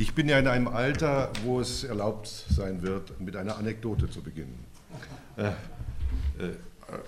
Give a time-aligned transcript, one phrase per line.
[0.00, 4.22] Ich bin ja in einem Alter, wo es erlaubt sein wird, mit einer Anekdote zu
[4.22, 4.56] beginnen.
[5.36, 5.52] Äh, äh,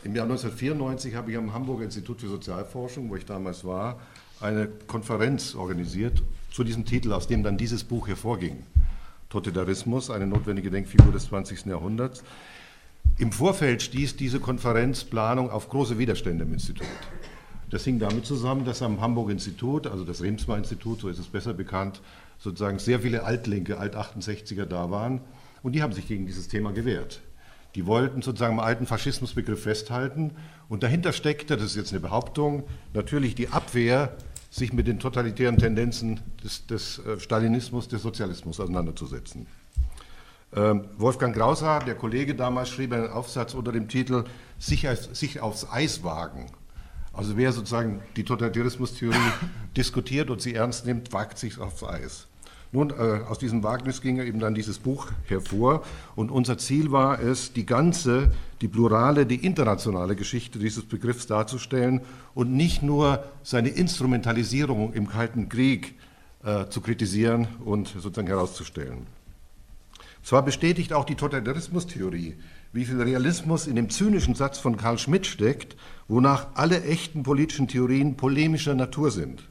[0.02, 4.00] Im Jahr 1994 habe ich am Hamburger Institut für Sozialforschung, wo ich damals war,
[4.40, 8.64] eine Konferenz organisiert zu diesem Titel, aus dem dann dieses Buch hervorging.
[9.28, 11.66] Totalitarismus, eine notwendige Denkfigur des 20.
[11.66, 12.24] Jahrhunderts.
[13.18, 16.88] Im Vorfeld stieß diese Konferenzplanung auf große Widerstände im Institut.
[17.70, 21.54] Das hing damit zusammen, dass am Hamburger Institut, also das Remsmar-Institut, so ist es besser
[21.54, 22.00] bekannt,
[22.40, 25.20] sozusagen sehr viele Altlinke, Alt-68er da waren
[25.62, 27.20] und die haben sich gegen dieses Thema gewehrt.
[27.76, 30.32] Die wollten sozusagen am alten Faschismusbegriff festhalten
[30.68, 34.16] und dahinter steckte, das ist jetzt eine Behauptung, natürlich die Abwehr,
[34.50, 39.46] sich mit den totalitären Tendenzen des, des äh, Stalinismus, des Sozialismus auseinanderzusetzen.
[40.52, 44.24] Ähm, Wolfgang Grauser, der Kollege damals, schrieb einen Aufsatz unter dem Titel
[44.58, 46.46] Sich, sich aufs Eis wagen.
[47.12, 49.16] Also wer sozusagen die Totalitarismustheorie
[49.76, 52.26] diskutiert und sie ernst nimmt, wagt sich aufs Eis.
[52.72, 55.82] Nun, äh, aus diesem Wagnis ging eben dann dieses Buch hervor
[56.14, 62.00] und unser Ziel war es, die ganze, die plurale, die internationale Geschichte dieses Begriffs darzustellen
[62.32, 65.96] und nicht nur seine Instrumentalisierung im Kalten Krieg
[66.44, 69.06] äh, zu kritisieren und sozusagen herauszustellen.
[70.22, 72.36] Zwar bestätigt auch die Totalitarismustheorie,
[72.72, 77.66] wie viel Realismus in dem zynischen Satz von Karl Schmidt steckt, wonach alle echten politischen
[77.66, 79.42] Theorien polemischer Natur sind.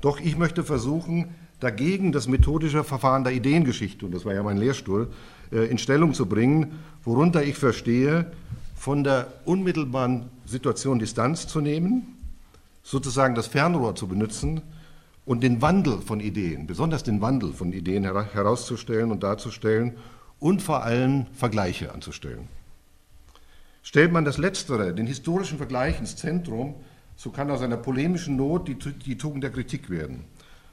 [0.00, 4.58] Doch ich möchte versuchen, dagegen das methodische Verfahren der Ideengeschichte, und das war ja mein
[4.58, 5.08] Lehrstuhl,
[5.52, 8.30] äh, in Stellung zu bringen, worunter ich verstehe,
[8.74, 12.18] von der unmittelbaren Situation Distanz zu nehmen,
[12.82, 14.62] sozusagen das Fernrohr zu benutzen
[15.24, 19.94] und den Wandel von Ideen, besonders den Wandel von Ideen herauszustellen und darzustellen
[20.38, 22.48] und vor allem Vergleiche anzustellen.
[23.82, 26.74] Stellt man das Letztere, den historischen Vergleich ins Zentrum,
[27.16, 30.24] so kann aus einer polemischen Not die, die Tugend der Kritik werden.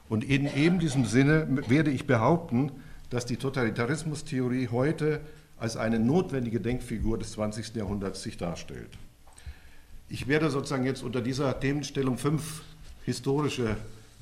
[0.08, 2.72] Und in eben diesem Sinne werde ich behaupten,
[3.10, 5.20] dass die Totalitarismustheorie heute
[5.56, 7.74] als eine notwendige Denkfigur des 20.
[7.74, 8.90] Jahrhunderts sich darstellt.
[10.08, 12.62] Ich werde sozusagen jetzt unter dieser Themenstellung fünf
[13.04, 13.76] historische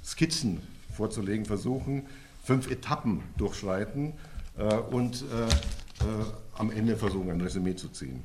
[0.05, 0.61] Skizzen
[0.93, 2.07] vorzulegen versuchen,
[2.45, 4.13] fünf Etappen durchschreiten
[4.59, 6.25] äh, und äh, äh,
[6.59, 8.23] am Ende versuchen, ein Resümee zu ziehen.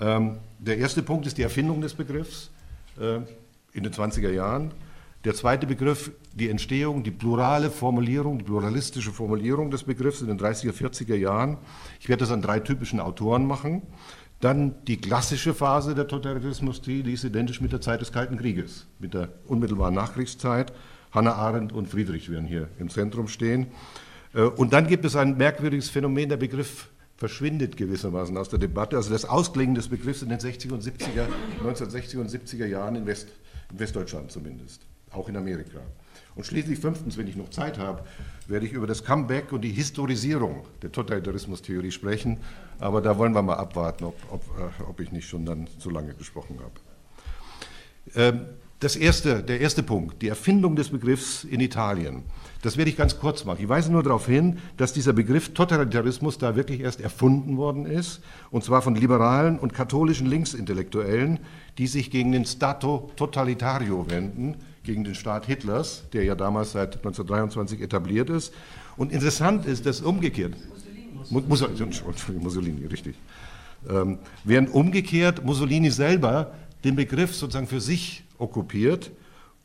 [0.00, 2.50] Ähm, der erste Punkt ist die Erfindung des Begriffs
[2.98, 3.16] äh,
[3.72, 4.72] in den 20er Jahren.
[5.24, 10.38] Der zweite Begriff, die Entstehung, die plurale Formulierung, die pluralistische Formulierung des Begriffs in den
[10.38, 11.58] 30er, 40er Jahren.
[11.98, 13.82] Ich werde das an drei typischen Autoren machen.
[14.38, 18.86] Dann die klassische Phase der Totalitarismus, die ist identisch mit der Zeit des Kalten Krieges,
[19.00, 20.72] mit der unmittelbaren Nachkriegszeit.
[21.10, 23.66] Hannah Arendt und Friedrich werden hier im Zentrum stehen.
[24.34, 28.94] Äh, und dann gibt es ein merkwürdiges Phänomen, der Begriff verschwindet gewissermaßen aus der Debatte.
[28.94, 31.26] Also das Ausklingen des Begriffs in den 60er und 70er,
[31.64, 33.30] 1960er und 70er Jahren in, West,
[33.72, 35.80] in Westdeutschland zumindest auch in Amerika.
[36.34, 38.04] Und schließlich fünftens, wenn ich noch Zeit habe,
[38.46, 42.38] werde ich über das Comeback und die Historisierung der Totalitarismustheorie sprechen.
[42.78, 45.90] Aber da wollen wir mal abwarten, ob, ob, äh, ob ich nicht schon dann zu
[45.90, 46.72] lange gesprochen habe.
[48.14, 48.46] Ähm,
[48.80, 52.22] das erste, der erste Punkt, die Erfindung des Begriffs in Italien.
[52.62, 53.58] Das werde ich ganz kurz machen.
[53.60, 58.20] Ich weise nur darauf hin, dass dieser Begriff Totalitarismus da wirklich erst erfunden worden ist,
[58.52, 61.40] und zwar von liberalen und katholischen Linksintellektuellen,
[61.78, 64.58] die sich gegen den Stato Totalitario wenden,
[64.88, 68.54] gegen den Staat Hitlers, der ja damals seit 1923 etabliert ist.
[68.96, 70.54] Und interessant ist, dass umgekehrt,
[71.28, 72.00] Mussolini,
[72.40, 73.16] Mussolini richtig,
[73.88, 76.52] ähm, während umgekehrt Mussolini selber
[76.84, 79.10] den Begriff sozusagen für sich okkupiert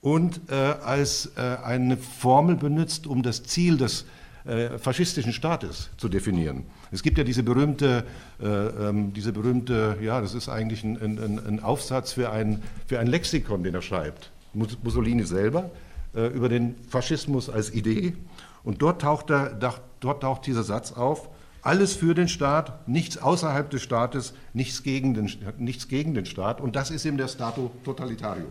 [0.02, 4.06] und äh, als äh, eine Formel benutzt, um das Ziel des
[4.44, 6.66] äh, faschistischen Staates zu definieren.
[6.92, 8.04] Es gibt ja diese berühmte,
[8.42, 13.00] äh, ähm, diese berühmte, ja, das ist eigentlich ein, ein, ein Aufsatz für ein, für
[13.00, 14.33] ein Lexikon, den er schreibt.
[14.54, 15.72] Mussolini selber,
[16.16, 18.14] äh, über den Faschismus als Idee.
[18.64, 19.50] Und dort taucht, er,
[20.00, 21.30] dort taucht dieser Satz auf,
[21.62, 26.60] alles für den Staat, nichts außerhalb des Staates, nichts gegen den, nichts gegen den Staat.
[26.60, 28.46] Und das ist eben der Stato Totalitario.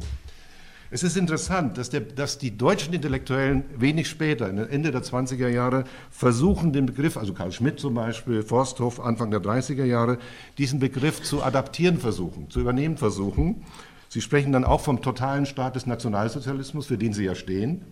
[0.94, 5.84] Es ist interessant, dass, der, dass, die deutschen Intellektuellen wenig später, Ende der 20er Jahre,
[6.10, 10.18] versuchen, den Begriff, also Karl Schmidt zum Beispiel, Forsthoff Anfang der 30er Jahre,
[10.58, 13.64] diesen Begriff zu adaptieren versuchen, zu übernehmen versuchen.
[14.12, 17.82] Sie sprechen dann auch vom totalen Staat des Nationalsozialismus, für den Sie ja stehen.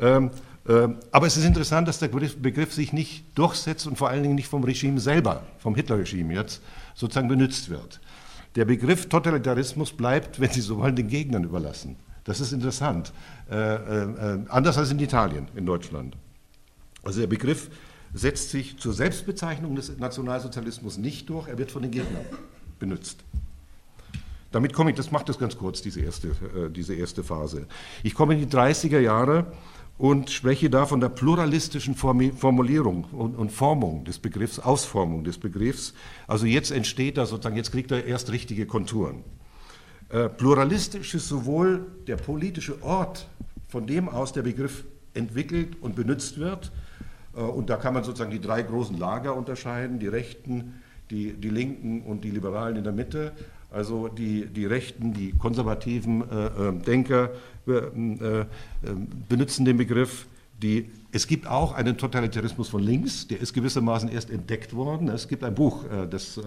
[0.00, 0.32] Ähm,
[0.66, 4.34] äh, aber es ist interessant, dass der Begriff sich nicht durchsetzt und vor allen Dingen
[4.34, 6.60] nicht vom Regime selber, vom Hitler-Regime jetzt,
[6.96, 8.00] sozusagen benutzt wird.
[8.56, 11.94] Der Begriff Totalitarismus bleibt, wenn Sie so wollen, den Gegnern überlassen.
[12.24, 13.12] Das ist interessant.
[13.48, 16.16] Äh, äh, anders als in Italien, in Deutschland.
[17.04, 17.70] Also der Begriff
[18.12, 22.24] setzt sich zur Selbstbezeichnung des Nationalsozialismus nicht durch, er wird von den Gegnern
[22.80, 23.22] benutzt.
[24.54, 27.66] Damit komme ich, das macht das ganz kurz, diese erste, äh, diese erste Phase.
[28.04, 29.46] Ich komme in die 30er Jahre
[29.98, 35.92] und spreche da von der pluralistischen Formulierung und, Formung des Begriffs, Ausformung des Begriffs.
[36.28, 39.24] Also jetzt entsteht da sozusagen, jetzt kriegt er erst richtige Konturen.
[40.08, 43.26] Äh, pluralistisch ist sowohl der politische Ort,
[43.66, 44.84] von dem aus der Begriff
[45.14, 46.70] entwickelt und benutzt wird,
[47.36, 50.80] äh, und da kann man sozusagen die drei großen Lager unterscheiden, die Rechten,
[51.10, 53.32] die, die Linken und die Liberalen in der Mitte.
[53.74, 57.30] Also die, die Rechten, die konservativen äh, äh Denker
[57.66, 58.46] äh, äh,
[59.28, 60.26] benutzen den Begriff.
[60.62, 65.08] Die, es gibt auch einen Totalitarismus von links, der ist gewissermaßen erst entdeckt worden.
[65.08, 66.40] Es gibt ein Buch, äh, das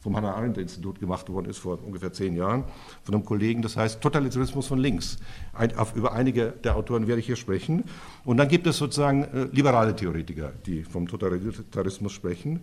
[0.00, 2.64] vom Hannah Arendt Institut gemacht worden ist vor ungefähr zehn Jahren
[3.04, 5.18] von einem Kollegen, das heißt Totalitarismus von links.
[5.52, 7.84] Ein, auf, über einige der Autoren werde ich hier sprechen.
[8.24, 12.60] Und dann gibt es sozusagen äh, liberale Theoretiker, die vom Totalitarismus sprechen.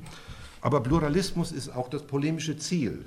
[0.60, 3.06] Aber Pluralismus ist auch das polemische Ziel,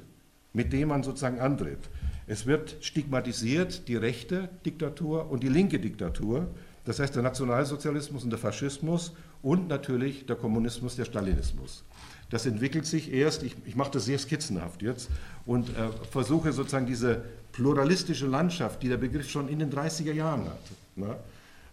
[0.52, 1.78] mit dem man sozusagen antritt.
[2.26, 6.48] Es wird stigmatisiert die rechte Diktatur und die linke Diktatur,
[6.84, 9.12] das heißt der Nationalsozialismus und der Faschismus
[9.42, 11.84] und natürlich der Kommunismus, der Stalinismus.
[12.30, 15.10] Das entwickelt sich erst, ich, ich mache das sehr skizzenhaft jetzt
[15.44, 17.22] und äh, versuche sozusagen diese
[17.52, 20.60] pluralistische Landschaft, die der Begriff schon in den 30er Jahren hat.
[20.96, 21.16] Ne?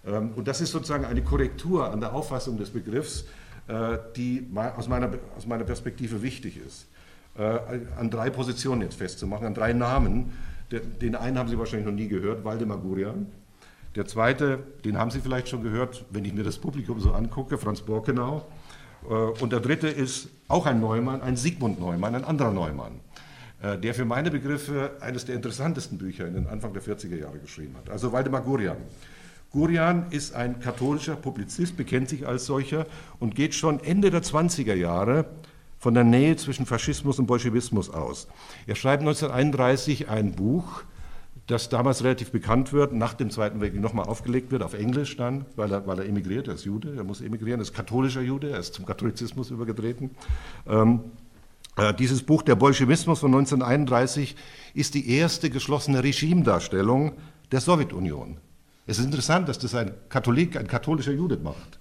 [0.05, 3.25] Ähm, und das ist sozusagen eine Korrektur an der Auffassung des Begriffs,
[3.67, 6.87] äh, die aus meiner, aus meiner Perspektive wichtig ist.
[7.39, 7.59] Äh,
[7.97, 10.33] an drei Positionen jetzt festzumachen, an drei Namen.
[10.71, 13.27] Den einen haben Sie wahrscheinlich noch nie gehört, Waldemar Gurian.
[13.95, 17.57] Der zweite, den haben Sie vielleicht schon gehört, wenn ich mir das Publikum so angucke,
[17.57, 18.45] Franz Borkenau.
[19.09, 22.99] Äh, und der dritte ist auch ein Neumann, ein Sigmund Neumann, ein anderer Neumann,
[23.61, 27.39] äh, der für meine Begriffe eines der interessantesten Bücher in den Anfang der 40er Jahre
[27.39, 27.89] geschrieben hat.
[27.89, 28.77] Also Waldemar Gurian.
[29.51, 32.85] Gurian ist ein katholischer Publizist, bekennt sich als solcher
[33.19, 35.25] und geht schon Ende der 20er Jahre
[35.79, 38.27] von der Nähe zwischen Faschismus und Bolschewismus aus.
[38.67, 40.83] Er schreibt 1931 ein Buch,
[41.47, 45.45] das damals relativ bekannt wird, nach dem Zweiten Weltkrieg nochmal aufgelegt wird, auf Englisch dann,
[45.55, 48.51] weil er, weil er emigriert, er ist Jude, er muss emigrieren, er ist katholischer Jude,
[48.51, 50.11] er ist zum Katholizismus übergetreten.
[50.67, 50.99] Ähm,
[51.75, 54.35] äh, dieses Buch, Der Bolschewismus von 1931,
[54.75, 57.13] ist die erste geschlossene Regimedarstellung
[57.51, 58.37] der Sowjetunion.
[58.85, 61.78] Es ist interessant, dass das ein Katholik, ein katholischer Jude macht.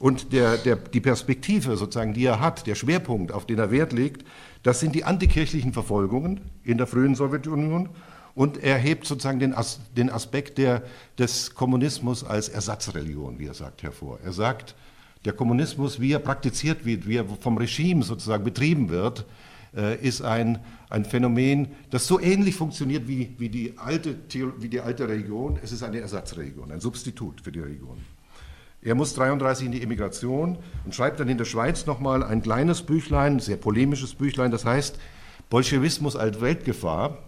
[0.00, 3.92] Und der, der, die Perspektive sozusagen, die er hat, der Schwerpunkt, auf den er Wert
[3.92, 4.26] legt,
[4.62, 7.90] das sind die antikirchlichen Verfolgungen in der frühen Sowjetunion
[8.34, 10.84] und er hebt sozusagen den, As den Aspekt der,
[11.18, 14.18] des Kommunismus als Ersatzreligion, wie er sagt, hervor.
[14.24, 14.74] Er sagt,
[15.26, 19.26] der Kommunismus, wie er praktiziert wird, wie er vom Regime sozusagen betrieben wird,
[19.76, 24.16] äh, ist ein, ein Phänomen, das so ähnlich funktioniert wie, wie, die alte,
[24.58, 25.58] wie die alte Religion.
[25.62, 27.98] Es ist eine Ersatzreligion, ein Substitut für die Religion.
[28.82, 32.82] Er muss 33 in die Emigration und schreibt dann in der Schweiz nochmal ein kleines
[32.82, 34.98] Büchlein, ein sehr polemisches Büchlein, das heißt
[35.50, 37.18] Bolschewismus als Weltgefahr.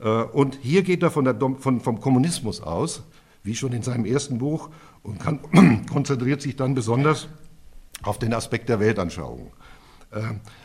[0.00, 3.04] Äh, und hier geht er von der, von, vom Kommunismus aus,
[3.44, 4.70] wie schon in seinem ersten Buch,
[5.04, 7.28] und kann, konzentriert sich dann besonders
[8.02, 9.52] auf den Aspekt der Weltanschauung.
[10.10, 10.22] Äh,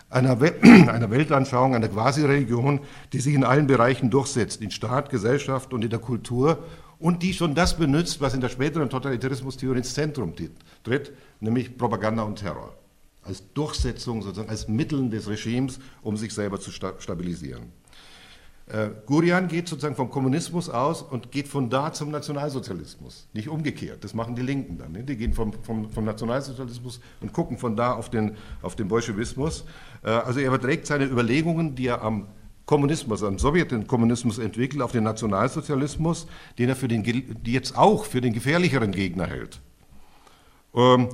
[0.10, 2.80] einer, We einer Weltanschauung, einer Quasi-Religion,
[3.12, 6.58] die sich in allen Bereichen durchsetzt, in Staat, Gesellschaft und in der Kultur
[7.04, 10.34] und die schon das benutzt, was in der späteren Totalitarismustheorie ins Zentrum
[10.84, 11.12] tritt,
[11.42, 12.78] nämlich Propaganda und Terror.
[13.24, 17.74] Als Durchsetzung, sozusagen als Mittel des Regimes, um sich selber zu stabilisieren.
[18.68, 23.28] Äh, Gurian geht sozusagen vom Kommunismus aus und geht von da zum Nationalsozialismus.
[23.34, 24.94] Nicht umgekehrt, das machen die Linken dann.
[24.94, 25.04] Ne?
[25.04, 29.66] Die gehen vom, vom, vom, Nationalsozialismus und gucken von da auf den, auf den Bolschewismus.
[30.04, 32.28] Äh, also er überträgt seine Überlegungen, die er am
[32.66, 36.28] Kommunismus, am Sowjetkommunismus entwickelt, auf den Nationalsozialismus,
[36.58, 37.04] den er für den,
[37.46, 39.60] jetzt auch für den gefährlicheren Gegner hält.
[40.74, 41.10] Ähm,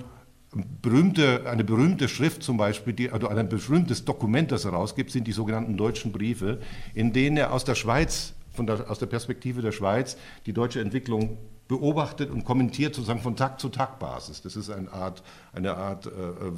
[0.81, 5.27] berühmte, eine berühmte Schrift zum Beispiel, die, also ein berühmtes Dokument, das er rausgibt, sind
[5.27, 6.59] die sogenannten deutschen Briefe,
[6.93, 10.81] in denen er aus der Schweiz, von der, aus der Perspektive der Schweiz, die deutsche
[10.81, 11.37] Entwicklung
[11.69, 14.41] beobachtet und kommentiert sozusagen von Tag-zu-Tag-Basis.
[14.41, 15.23] Das ist eine Art,
[15.53, 16.09] eine Art äh,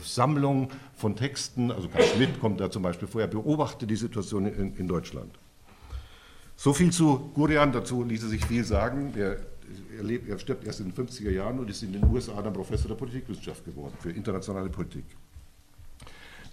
[0.03, 4.46] Sammlung von Texten, also Karl Schmidt kommt da zum Beispiel vor, er beobachtet die Situation
[4.48, 5.38] in, in Deutschland.
[6.56, 9.13] So viel zu Gurian, dazu ließe sich viel sagen.
[9.13, 9.38] Der
[9.98, 12.53] er, lebt, er stirbt erst in den 50er Jahren und ist in den USA dann
[12.53, 15.06] Professor der Politikwissenschaft geworden, für internationale Politik.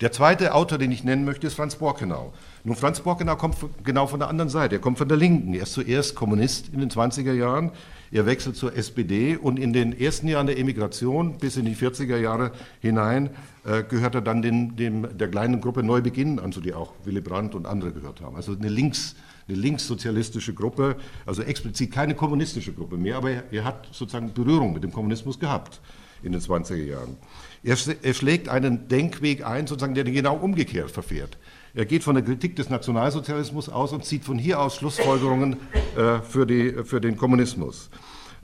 [0.01, 2.33] Der zweite Autor, den ich nennen möchte, ist Franz Borkenau.
[2.63, 4.77] Nun, Franz Borkenau kommt genau von der anderen Seite.
[4.77, 5.55] Er kommt von der Linken.
[5.55, 7.73] Er ist zuerst Kommunist in den 20er Jahren.
[8.11, 12.17] Er wechselt zur SPD und in den ersten Jahren der Emigration bis in die 40er
[12.17, 13.31] Jahre hinein
[13.65, 17.21] äh, gehört er dann den, dem, der kleinen Gruppe Neubeginn an, zu der auch Willy
[17.21, 18.37] Brandt und andere gehört haben.
[18.37, 19.15] Also eine Links-
[19.49, 24.75] eine linkssozialistische Gruppe, also explizit keine kommunistische Gruppe mehr, aber er, er hat sozusagen Berührung
[24.75, 25.81] mit dem Kommunismus gehabt
[26.23, 27.17] in den 20er Jahren.
[27.63, 31.39] Er, er, schlägt einen Denkweg ein, sozusagen, der genau umgekehrt verfährt.
[31.79, 35.59] Er geht von der Kritik des Nationalsozialismus aus und zieht von hier aus Schlussfolgerungen
[35.97, 37.89] äh, für, die, für, den Kommunismus.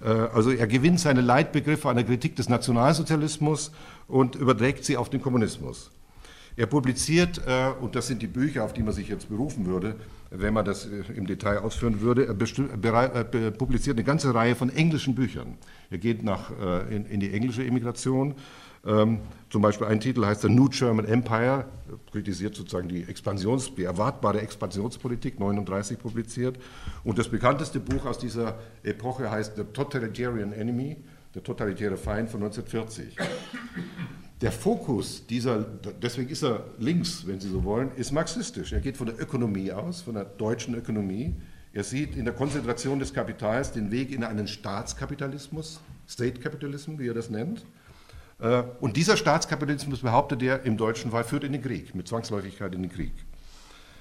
[0.01, 3.73] Äh, also er gewinnt seine Leitbegriffe einer Kritik des Nationalsozialismus
[4.07, 5.91] und überträgt sie auf den Kommunismus.
[6.57, 9.97] Er publiziert, äh, und das sind die Bücher, auf die man sich jetzt berufen würde,
[10.31, 15.17] wenn man das äh, im Detail ausführen würde, er publiziert eine ganze Reihe von englischen
[15.17, 15.59] Büchern.
[15.91, 16.53] Er geht nach,
[16.89, 18.37] in, die englische Immigration.
[18.87, 21.67] Ähm, zum Beispiel ein Titel heißt The New German Empire,
[22.11, 26.59] kritisiert sozusagen die, Expansions-, die erwartbare Expansionspolitik, 39 publiziert.
[27.05, 30.97] Und das bekannteste Buch aus dieser Epoche heißt The Totalitarian Enemy,
[31.35, 33.17] der totalitäre Feind von 1940.
[34.41, 35.65] Der Fokus dieser,
[36.03, 38.73] deswegen ist er links, wenn Sie so wollen, ist marxistisch.
[38.73, 41.35] Er geht von der Ökonomie aus, von der deutschen Ökonomie.
[41.73, 47.09] Er sieht in der Konzentration des Kapitals den Weg in einen Staatskapitalismus, State Capitalism, wie
[47.09, 47.65] er das nennt.
[48.39, 52.75] Äh, und dieser Staatskapitalismus, behauptet er, im deutschen Fall führt in den Krieg, mit Zwangsläufigkeit
[52.75, 53.13] in den Krieg.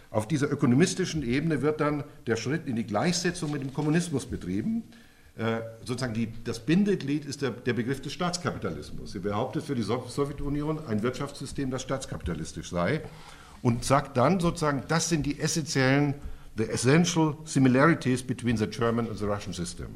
[0.09, 4.83] Auf dieser ökonomistischen Ebene wird dann der Schritt in die Gleichsetzung mit dem Kommunismus betrieben.
[5.35, 9.15] Äh, sozusagen die, das Bindeglied ist der, der, Begriff des Staatskapitalismus.
[9.15, 13.01] Er behauptet für die Sowjetunion ein Wirtschaftssystem, das staatskapitalistisch sei
[13.63, 16.13] und sagt dann sozusagen, das sind die essentiellen,
[16.57, 19.87] the essential similarities between the German and the Russian system.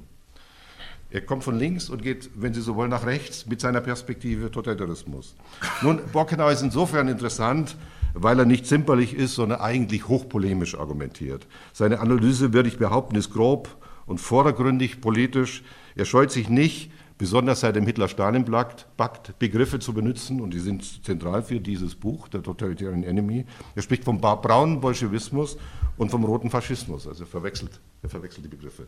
[1.09, 4.51] Er kommt von links und geht, wenn Sie so wollen, nach rechts mit seiner Perspektive
[4.51, 5.35] Totalitarismus.
[5.81, 7.77] Nun, Bockenau ist insofern interessant,
[8.13, 11.47] weil er nicht zimperlich ist, sondern eigentlich hochpolemisch argumentiert.
[11.71, 13.69] Seine Analyse, würde ich behaupten, ist grob
[14.05, 15.63] und vordergründig politisch.
[15.95, 21.41] Er scheut sich nicht, besonders seit dem Hitler-Stalin-Pakt, Begriffe zu benutzen, und die sind zentral
[21.41, 23.45] für dieses Buch, der Totalitarian Enemy.
[23.75, 25.57] Er spricht vom braunen Bolschewismus
[25.95, 28.87] und vom roten Faschismus, also er verwechselt, er verwechselt die Begriffe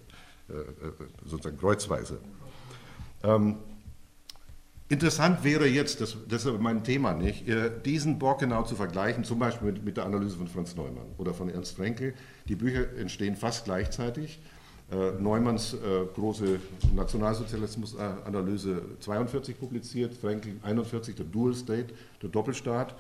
[1.26, 2.20] sozusagen kreuzweise.
[3.24, 3.58] Ähm,
[4.92, 9.24] Interessant wäre jetzt, das, das, ist aber mein Thema nicht, äh, diesen Borkenau zu vergleichen,
[9.24, 12.16] zum Beispiel mit, mit, der Analyse von Franz Neumann oder von Ernst Frenkel.
[12.48, 14.40] Die Bücher entstehen fast gleichzeitig.
[14.92, 15.78] Äh, Neumanns äh,
[16.16, 16.60] große
[16.96, 22.96] Nationalsozialismus-Analyse 42 publiziert, Frankel 41, der Dual State, der Doppelstaat.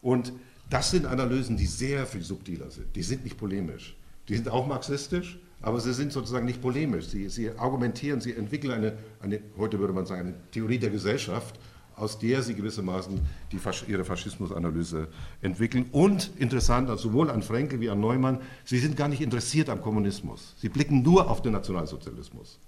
[0.00, 0.32] Und
[0.70, 2.96] das sind Analysen, die sehr viel subtiler sind.
[2.96, 3.94] Die sind nicht polemisch.
[4.30, 7.06] Die sind auch marxistisch, aber sie sind sozusagen nicht polemisch.
[7.06, 11.58] Sie, sie argumentieren, sie entwickeln eine, eine, heute würde man sagen, eine Theorie der Gesellschaft,
[11.96, 13.20] aus der sie gewissermaßen
[13.50, 13.58] die,
[13.90, 15.08] ihre Faschismusanalyse
[15.42, 15.86] entwickeln.
[15.90, 19.82] Und interessant, also sowohl an Frenkel wie an Neumann, sie sind gar nicht interessiert am
[19.82, 20.54] Kommunismus.
[20.58, 22.60] Sie blicken nur auf den Nationalsozialismus.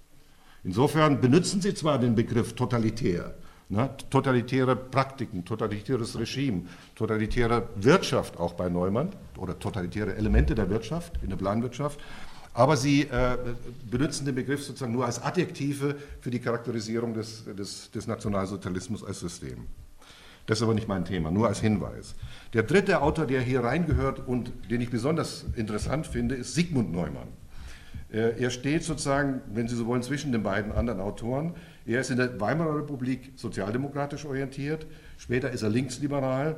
[0.65, 3.33] Insofern benutzen sie zwar den Begriff totalitär,
[3.69, 6.63] ne, totalitäre Praktiken, totalitäres Regime,
[6.95, 12.01] totalitäre Wirtschaft auch bei Neumann oder totalitäre Elemente der Wirtschaft, in der Planwirtschaft,
[12.53, 13.37] aber sie äh,
[13.89, 19.19] benutzen den Begriff sozusagen nur als Adjektive für die Charakterisierung des, des, des Nationalsozialismus als
[19.19, 19.67] System.
[20.45, 22.15] Das ist aber nicht mein Thema, nur als Hinweis.
[22.53, 27.27] Der dritte Autor, der hier reingehört und den ich besonders interessant finde, ist Sigmund Neumann.
[28.11, 31.53] Äh, er steht sozusagen, wenn Sie so wollen, zwischen den beiden anderen Autoren.
[31.85, 34.87] Er ist in der Weimarer Republik sozialdemokratisch orientiert,
[35.17, 36.55] später ist er linksliberal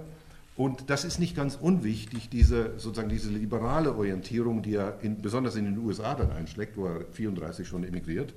[0.61, 5.55] und das ist nicht ganz unwichtig, diese, sozusagen diese liberale Orientierung, die er in, besonders
[5.55, 8.35] in den USA dann einschlägt, wo er 34 schon emigriert.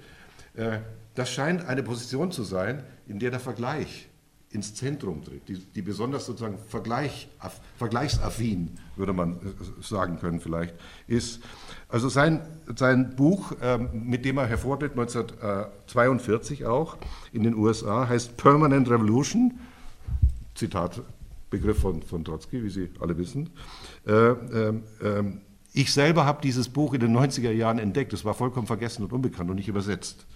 [0.54, 0.78] Äh,
[1.14, 4.08] das scheint eine Position zu sein, in der der Vergleich
[4.48, 7.28] ins Zentrum tritt, die, die besonders sozusagen Vergleich,
[7.76, 10.74] vergleichsaffin, würde man äh, sagen können vielleicht,
[11.06, 11.42] ist.
[11.90, 12.40] Also sein,
[12.74, 16.96] sein Buch, ähm, mit dem er hervortritt, 1942 auch,
[17.34, 19.58] in den USA, heißt Permanent Revolution,
[20.54, 21.02] Zitat
[21.56, 23.50] Begriff von, von Trotzki, wie Sie alle wissen.
[24.06, 24.74] Äh, äh,
[25.72, 28.12] ich selber habe dieses Buch in den 90er Jahren entdeckt.
[28.12, 30.26] Es war vollkommen vergessen und unbekannt und nicht übersetzt.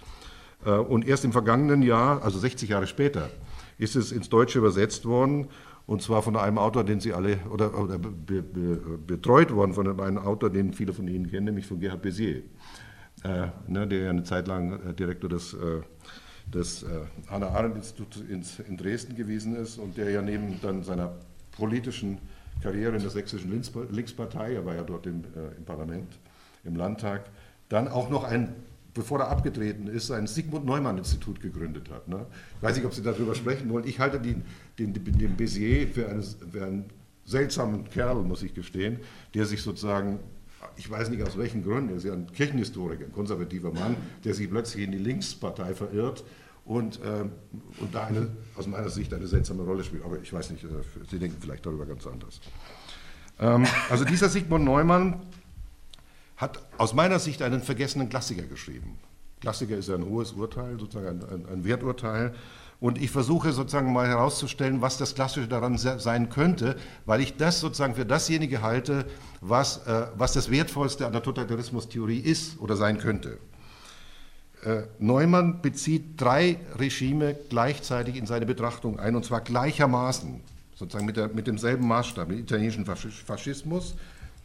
[0.64, 3.30] Äh, und erst im vergangenen Jahr, also 60 Jahre später,
[3.78, 5.48] ist es ins Deutsche übersetzt worden.
[5.87, 10.00] Und zwar von einem Autor, den Sie alle, oder, oder be, be, betreut worden von
[10.00, 12.42] einem Autor, den viele von Ihnen kennen, nämlich von Gerhard Bézier,
[13.25, 15.80] äh, ne, der eine Zeit lang äh, Direktor des äh,
[16.52, 16.86] des äh,
[17.28, 18.22] Hannah-Arendt-Instituts
[18.66, 21.12] in Dresden gewesen ist und der ja neben dann seiner
[21.52, 22.18] politischen
[22.62, 23.50] Karriere in der sächsischen
[23.90, 26.18] Linkspartei, er war ja dort im, äh, im Parlament,
[26.64, 27.24] im Landtag,
[27.68, 28.54] dann auch noch ein,
[28.94, 32.08] bevor er abgetreten ist, ein Sigmund Neumann-Institut gegründet hat.
[32.08, 32.26] Ne?
[32.56, 33.86] Ich weiß nicht, ob Sie darüber sprechen wollen.
[33.86, 34.42] Ich halte den,
[34.78, 36.84] den, den Bézier für, eine, für einen
[37.24, 38.98] seltsamen Kerl, muss ich gestehen,
[39.34, 40.18] der sich sozusagen
[40.76, 44.34] ich weiß nicht aus welchen Gründen, er ist ja ein Kirchenhistoriker, ein konservativer Mann, der
[44.34, 46.24] sich plötzlich in die Linkspartei verirrt
[46.64, 47.32] und, ähm,
[47.80, 50.04] und da eine, aus meiner Sicht eine seltsame Rolle spielt.
[50.04, 50.68] Aber ich weiß nicht, äh,
[51.10, 52.40] Sie denken vielleicht darüber ganz anders.
[53.40, 55.22] Ähm, also dieser Sigmund Neumann
[56.36, 58.98] hat aus meiner Sicht einen vergessenen Klassiker geschrieben.
[59.40, 62.34] Klassiker ist ja ein hohes Urteil, sozusagen ein, ein, ein Werturteil.
[62.80, 67.58] Und ich versuche sozusagen mal herauszustellen, was das Klassische daran sein könnte, weil ich das
[67.58, 69.04] sozusagen für dasjenige halte,
[69.40, 73.38] was, äh, was das Wertvollste an der Totalitarismustheorie ist oder sein könnte.
[74.64, 80.40] äh, Neumann bezieht drei Regime gleichzeitig in seine Betrachtung ein, und zwar gleichermaßen,
[80.75, 83.97] sozusagen mit, der, mit demselben Maßstab, den italienischen Faschismus,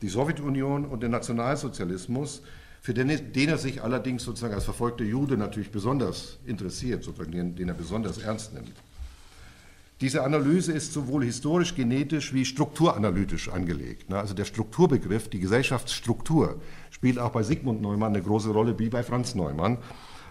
[0.02, 2.42] die Sowjetunion und den Nationalsozialismus,
[2.84, 7.56] für den, den, er sich allerdings sozusagen als verfolgter Jude natürlich besonders interessiert, sozusagen den,
[7.56, 8.74] den er besonders ernst nimmt.
[10.02, 14.10] Diese Analyse ist sowohl historisch, genetisch wie strukturanalytisch angelegt.
[14.10, 14.20] Ne?
[14.20, 16.60] Also der Strukturbegriff, die Gesellschaftsstruktur,
[16.92, 19.78] spielt auch bei Sigmund Neumann eine große Rolle, wie bei Franz Neumann.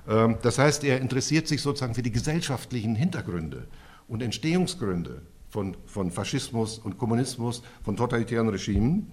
[0.06, 3.66] Ähm, das heißt, er interessiert sich sozusagen für die gesellschaftlichen Hintergründe
[4.08, 9.10] und Entstehungsgründe von, von Faschismus und Kommunismus, von totalitären Regimen.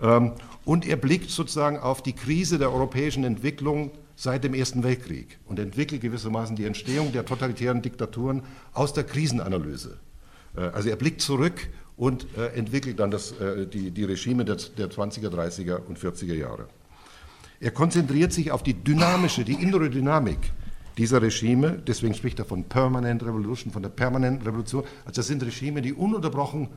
[0.00, 0.32] Ähm,
[0.64, 5.58] und er blickt sozusagen auf die Krise der europäischen Entwicklung seit dem Ersten Weltkrieg und
[5.58, 9.98] entwickelt gewissermaßen die Entstehung der totalitären Diktaturen aus der Krisenanalyse.
[10.56, 14.56] Äh, also er blickt zurück und äh, entwickelt dann das, äh, die, die, Regime der,
[14.76, 16.68] der 20er, 30er und 40er Jahre.
[17.60, 20.38] Er konzentriert sich auf die dynamische, die innere Dynamik
[20.96, 24.84] dieser Regime, deswegen spricht er von Permanent Revolution, von der permanenten Revolution.
[25.04, 26.68] Also das sind Regime, die ununterbrochen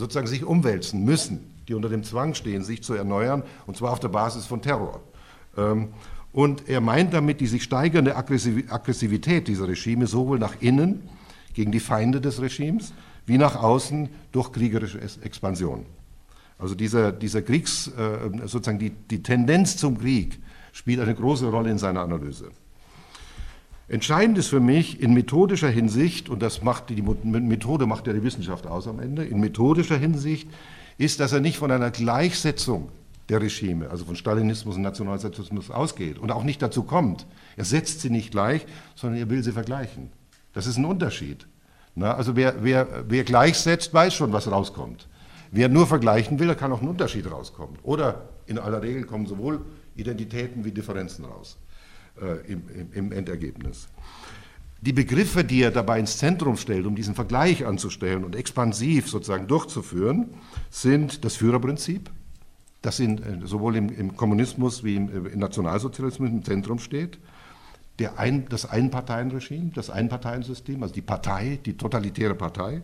[0.00, 1.38] sozusagen sich umwälzen müssen,
[1.68, 5.00] die unter dem Zwang stehen, sich zu erneuern, und zwar auf der Basis von Terror.
[5.56, 5.88] Ähm,
[6.32, 11.08] und er meint damit die sich steigernde Aggressivität dieser Regime sowohl nach innen
[11.54, 12.92] gegen die Feinde des Regimes
[13.26, 15.86] wie nach außen durch kriegerische Expansion.
[16.58, 20.38] Also dieser, dieser Kriegs, äh, sozusagen die, die Tendenz zum Krieg
[20.72, 22.50] spielt eine große Rolle in seiner Analyse.
[23.90, 28.22] Entscheidend ist für mich in methodischer Hinsicht, und das macht die Methode macht ja die
[28.22, 30.48] Wissenschaft aus am Ende, in methodischer Hinsicht
[30.96, 32.90] ist, dass er nicht von einer Gleichsetzung
[33.28, 37.26] der Regime, also von Stalinismus und Nationalsozialismus ausgeht und auch nicht dazu kommt.
[37.56, 40.12] Er setzt sie nicht gleich, sondern er will sie vergleichen.
[40.52, 41.48] Das ist ein Unterschied.
[41.96, 45.08] Na, also wer, wer, wer gleichsetzt, weiß schon, was rauskommt.
[45.50, 47.76] Wer nur vergleichen will, da kann auch ein Unterschied rauskommen.
[47.82, 49.62] Oder in aller Regel kommen sowohl
[49.96, 51.56] Identitäten wie Differenzen raus
[52.20, 52.62] äh, im,
[52.92, 53.88] im, Endergebnis.
[54.80, 59.46] Die Begriffe, die er dabei ins Zentrum stellt, um diesen Vergleich anzustellen und expansiv sozusagen
[59.46, 60.28] durchzuführen,
[60.70, 62.10] sind das Führerprinzip,
[62.80, 67.18] das in, äh, sowohl im, im, Kommunismus wie im, äh, im, Nationalsozialismus im Zentrum steht,
[68.16, 72.82] ein, das Einparteienregime, das Einparteiensystem, also die Partei, die totalitäre Partei,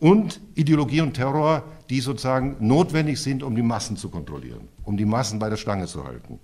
[0.00, 5.04] und Ideologie und Terror, die sozusagen notwendig sind, um die Massen zu kontrollieren, um die
[5.04, 6.38] Massen bei der Stange zu halten.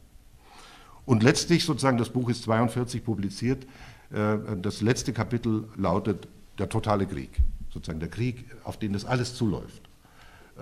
[1.07, 3.65] Und letztlich, sozusagen, das Buch ist 42 publiziert,
[4.13, 7.31] äh, das letzte Kapitel lautet der totale Krieg,
[7.71, 9.83] sozusagen der Krieg, auf den das alles zuläuft.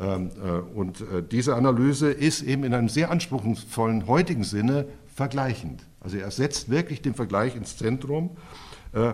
[0.01, 5.83] Ähm, äh, und äh, diese Analyse ist eben in einem sehr anspruchsvollen heutigen Sinne vergleichend.
[6.01, 8.31] Also er setzt wirklich den Vergleich ins Zentrum,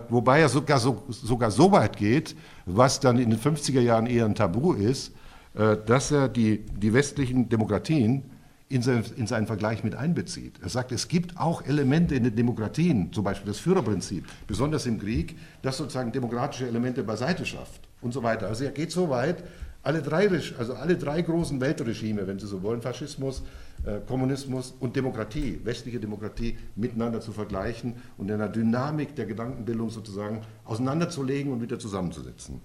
[0.09, 2.35] wobei er sogar so, sogar so weit geht,
[2.67, 5.11] was dann in den 50er Jahren eher ein Tabu ist,
[5.53, 8.30] dass er die, die westlichen Demokratien
[8.71, 10.59] in, sein, in seinen Vergleich mit einbezieht.
[10.61, 14.99] Er sagt, es gibt auch Elemente in den Demokratien, zum Beispiel das Führerprinzip, besonders im
[14.99, 18.47] Krieg, das sozusagen demokratische Elemente beiseite schafft und so weiter.
[18.47, 19.43] Also er geht so weit,
[19.83, 23.43] alle drei, also alle drei großen Weltregime, wenn Sie so wollen, Faschismus,
[23.83, 29.89] äh, Kommunismus und Demokratie, westliche Demokratie, miteinander zu vergleichen und in einer Dynamik der Gedankenbildung
[29.89, 32.61] sozusagen auseinanderzulegen und wieder zusammenzusetzen.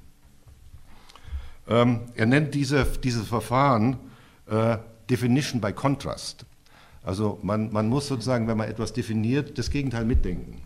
[1.68, 3.96] Ähm, er nennt diese, dieses Verfahren
[4.46, 4.76] äh,
[5.10, 6.44] Definition by Contrast.
[7.02, 10.60] Also man, man muss sozusagen, wenn man etwas definiert, das Gegenteil mitdenken.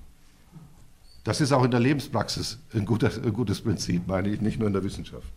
[1.25, 4.67] Das ist auch in der Lebenspraxis ein, guter, ein gutes Prinzip, meine ich, nicht nur
[4.67, 5.31] in der Wissenschaft.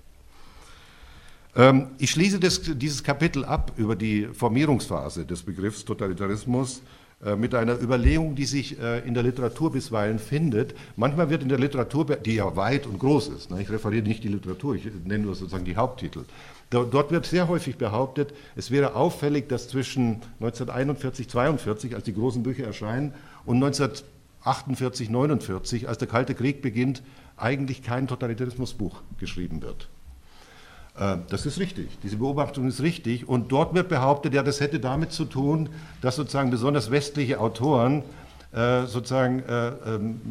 [1.56, 6.82] Ähm, ich schließe das, dieses Kapitel ab über die Formierungsphase des Begriffs Totalitarismus
[7.24, 10.74] äh, mit einer Überlegung, die sich äh, in der Literatur bisweilen findet.
[10.96, 14.24] Manchmal wird in der Literatur, die ja weit und groß ist, ne, ich referiere nicht
[14.24, 16.26] die Literatur, ich nenne nur sozusagen die Haupttitel,
[16.74, 22.44] dort wird sehr häufig behauptet, es wäre auffällig, dass zwischen 1941, 1942, als die großen
[22.44, 23.14] Bücher erscheinen,
[23.46, 27.04] und 1948, 1949, als der Kalte Krieg beginnt,
[27.38, 29.90] eigentlich kein Totalitarismusbuch geschrieben wird.
[30.98, 33.28] Äh, das ist richtig, diese Beobachtung ist richtig.
[33.28, 35.70] Und dort wird behauptet, ja, das hätte damit zu tun,
[36.02, 38.04] dass sozusagen besonders westliche Autoren
[38.54, 40.22] äh, sozusagen äh, ähm,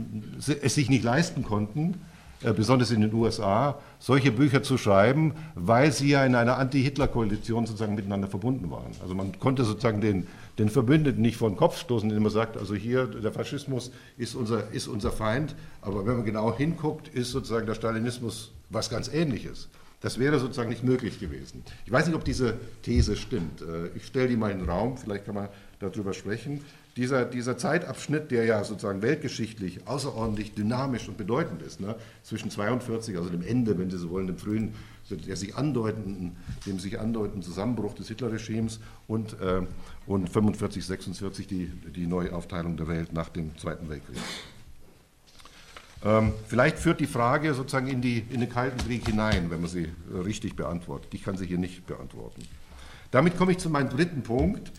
[0.62, 2.12] es sich nicht leisten konnten, äh,
[2.52, 7.94] besonders in den USA, solche Bücher zu schreiben, weil sie ja in einer Anti-Hitler-Koalition sozusagen
[7.94, 8.92] miteinander verbunden waren.
[9.00, 10.26] Also man konnte sozusagen den,
[10.59, 14.35] den Verbündeten nicht vor den Kopf stoßen, indem man sagt, also hier der Faschismus ist
[14.35, 19.09] unser, ist unser Feind, aber wenn man genau hinguckt, ist sozusagen der Stalinismus was ganz
[19.09, 19.68] Ähnliches.
[20.00, 21.62] Das wäre sozusagen nicht möglich gewesen.
[21.87, 23.62] Ich weiß nicht, ob diese These stimmt.
[23.62, 26.64] Äh, ich stelle die mal in den Raum, vielleicht kann man darüber sprechen.
[26.96, 33.16] Dieser, dieser Zeitabschnitt, der ja sozusagen weltgeschichtlich außerordentlich dynamisch und bedeutend ist, ne, zwischen 42,
[33.16, 34.74] also dem Ende, wenn Sie so wollen, dem frühen,
[35.11, 39.62] der sich andeutenden, dem sich andeutenden Zusammenbruch des Hitlerregimes und, äh,
[40.07, 44.16] und 45, 46 die, die Neuaufteilung der Welt nach dem Zweiten Weltkrieg.
[46.05, 49.70] Ähm, vielleicht führt die Frage sozusagen in, die, in den Kalten Krieg hinein, wenn man
[49.70, 51.14] sie richtig beantwortet.
[51.14, 52.42] Ich kann sie hier nicht beantworten.
[53.11, 54.72] Damit komme ich zu meinem dritten Punkt.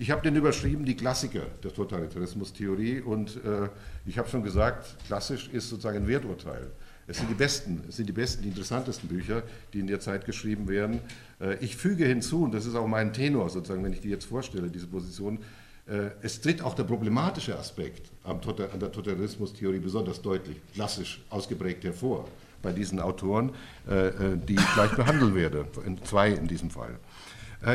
[0.00, 3.02] Ich habe den überschrieben, die Klassiker der Totalitarismustheorie.
[3.02, 3.68] Und äh,
[4.06, 6.70] ich habe schon gesagt, klassisch ist sozusagen ein Werturteil.
[7.06, 9.42] Es sind die besten, es sind die besten, die interessantesten Bücher,
[9.74, 11.00] die in der Zeit geschrieben werden.
[11.38, 14.24] Äh, ich füge hinzu, und das ist auch mein Tenor sozusagen, wenn ich die jetzt
[14.24, 15.40] vorstelle, diese Position,
[15.86, 18.40] äh, es tritt auch der problematische Aspekt an
[18.80, 22.26] der Totalitarismustheorie besonders deutlich, klassisch ausgeprägt hervor
[22.62, 23.50] bei diesen Autoren,
[23.86, 24.12] äh,
[24.48, 25.66] die ich gleich behandeln werde,
[26.04, 26.98] zwei in diesem Fall.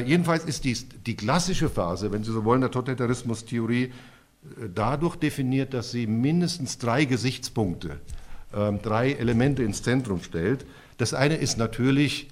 [0.05, 3.91] Jedenfalls ist dies die klassische Phase, wenn Sie so wollen, der Totalitarismustheorie
[4.73, 7.99] dadurch definiert, dass sie mindestens drei Gesichtspunkte,
[8.53, 10.65] ähm, drei Elemente ins Zentrum stellt.
[10.97, 12.29] Das eine ist natürlich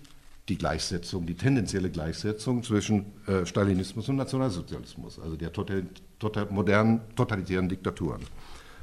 [0.50, 5.86] die Gleichsetzung, die tendenzielle Gleichsetzung zwischen äh, Stalinismus und Nationalsozialismus, also der total,
[6.20, 8.22] total, modernen totalitären Diktaturen.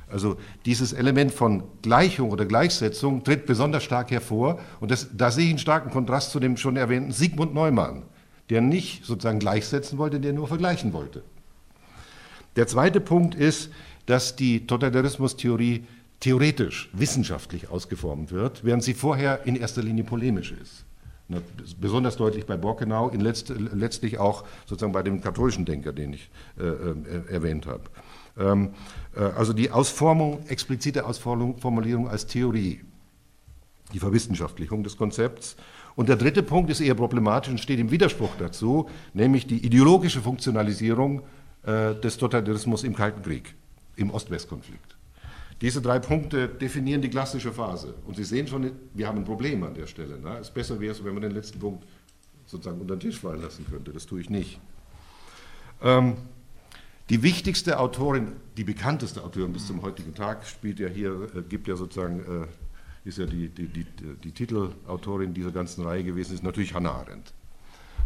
[0.08, 5.44] Also dieses Element von Gleichung oder Gleichsetzung tritt besonders stark hervor und das, da sehe
[5.44, 8.02] ich einen starken Kontrast zu dem schon erwähnten Sigmund Neumann,
[8.50, 11.22] der nicht sozusagen gleichsetzen wollte, der nur vergleichen wollte.
[12.56, 13.70] Der zweite Punkt ist,
[14.06, 15.84] dass die Totalitarismustheorie
[16.18, 20.84] theoretisch, wissenschaftlich ausgeformt wird, während sie vorher in erster Linie polemisch ist.
[21.80, 26.64] Besonders deutlich bei Borkenau, letzt, letztlich auch sozusagen bei dem katholischen Denker, den ich äh,
[26.64, 27.84] äh, erwähnt habe.
[28.36, 28.70] Ähm,
[29.16, 32.80] äh, also die Ausformung, explizite Ausformulierung als Theorie,
[33.92, 35.56] die Verwissenschaftlichung des Konzepts.
[35.96, 40.20] Und der dritte Punkt ist eher problematisch und steht im Widerspruch dazu, nämlich die ideologische
[40.20, 41.22] Funktionalisierung
[41.62, 43.54] äh, des Totalitarismus im Kalten Krieg,
[43.96, 44.96] im Ost-West-Konflikt.
[45.60, 47.94] Diese drei Punkte definieren die klassische Phase.
[48.06, 50.18] Und Sie sehen schon, wir haben ein Problem an der Stelle.
[50.18, 50.38] Ne?
[50.40, 51.84] Es besser wäre es, wenn man den letzten Punkt
[52.46, 53.92] sozusagen unter den Tisch fallen lassen könnte.
[53.92, 54.58] Das tue ich nicht.
[55.82, 56.16] Ähm,
[57.10, 61.68] die wichtigste Autorin, die bekannteste Autorin bis zum heutigen Tag, spielt ja hier, äh, gibt
[61.68, 62.46] ja sozusagen, äh,
[63.04, 63.86] ist ja die, die, die,
[64.22, 67.32] die, Titelautorin dieser ganzen Reihe gewesen, ist natürlich Hannah Arendt.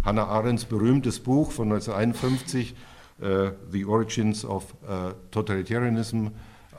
[0.04, 2.74] Hannah Arendts berühmtes Buch von 1951,
[3.20, 6.28] äh, The Origins of äh, Totalitarianism,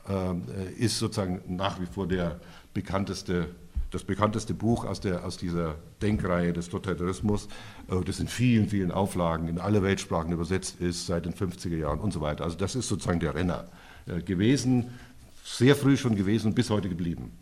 [0.08, 0.34] äh,
[0.78, 2.40] ist sozusagen nach wie vor der
[2.72, 3.48] bekannteste,
[3.90, 7.48] das bekannteste Buch aus, der, aus dieser Denkreihe des Totalitarismus,
[8.04, 12.12] das in vielen, vielen Auflagen in alle Weltsprachen übersetzt ist, seit den 50er Jahren und
[12.12, 12.44] so weiter.
[12.44, 13.68] Also das ist sozusagen der Renner
[14.26, 14.90] gewesen,
[15.44, 17.32] sehr früh schon gewesen und bis heute geblieben.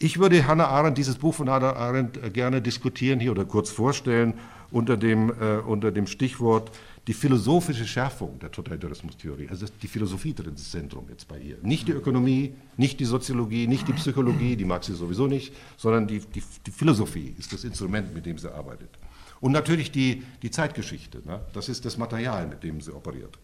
[0.00, 4.34] Ich würde Hannah Arendt, dieses Buch von Hannah Arendt gerne diskutieren hier oder kurz vorstellen
[4.70, 6.70] unter dem, äh, unter dem Stichwort
[7.08, 9.48] die philosophische Schärfung der Totalitarismustheorie.
[9.48, 11.56] Also die Philosophie tritt ins Zentrum jetzt bei ihr.
[11.62, 16.06] Nicht die Ökonomie, nicht die Soziologie, nicht die Psychologie, die mag sie sowieso nicht, sondern
[16.06, 18.90] die, die, die Philosophie ist das Instrument, mit dem sie arbeitet.
[19.40, 21.40] Und natürlich die, die Zeitgeschichte, ne?
[21.54, 23.36] das ist das Material, mit dem sie operiert.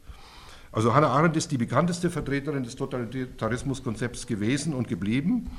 [0.71, 5.51] Also Hannah Arendt ist die bekannteste Vertreterin des Totalitarismuskonzepts gewesen und geblieben.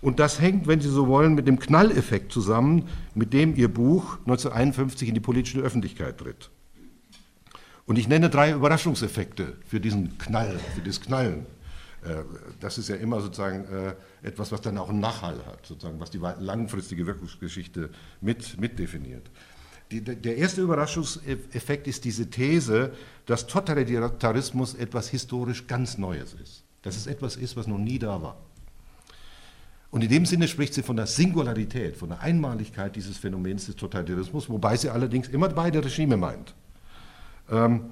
[0.00, 4.18] Und das hängt, wenn Sie so wollen, mit dem Knalleffekt zusammen, mit dem ihr Buch
[4.20, 6.50] 1951 in die politische Öffentlichkeit tritt.
[7.86, 11.46] Und ich nenne drei Überraschungseffekte für diesen Knall, für das Knallen.
[12.04, 12.22] Äh,
[12.60, 16.10] das ist ja immer sozusagen äh, etwas, was dann auch einen Nachhall hat, sozusagen, was
[16.10, 19.30] die langfristige Wirkungsgeschichte mit, definiert.
[19.90, 22.92] Die, der erste Überraschungseffekt ist diese These,
[23.26, 26.64] dass Totalitarismus etwas historisch ganz Neues ist.
[26.82, 28.36] Dass es etwas ist, was noch nie da war.
[29.90, 33.76] Und in dem Sinne spricht sie von der Singularität, von der Einmaligkeit dieses Phänomens des
[33.76, 36.54] Totalitarismus, wobei sie allerdings immer beide Regime meint.
[37.50, 37.86] Ähm,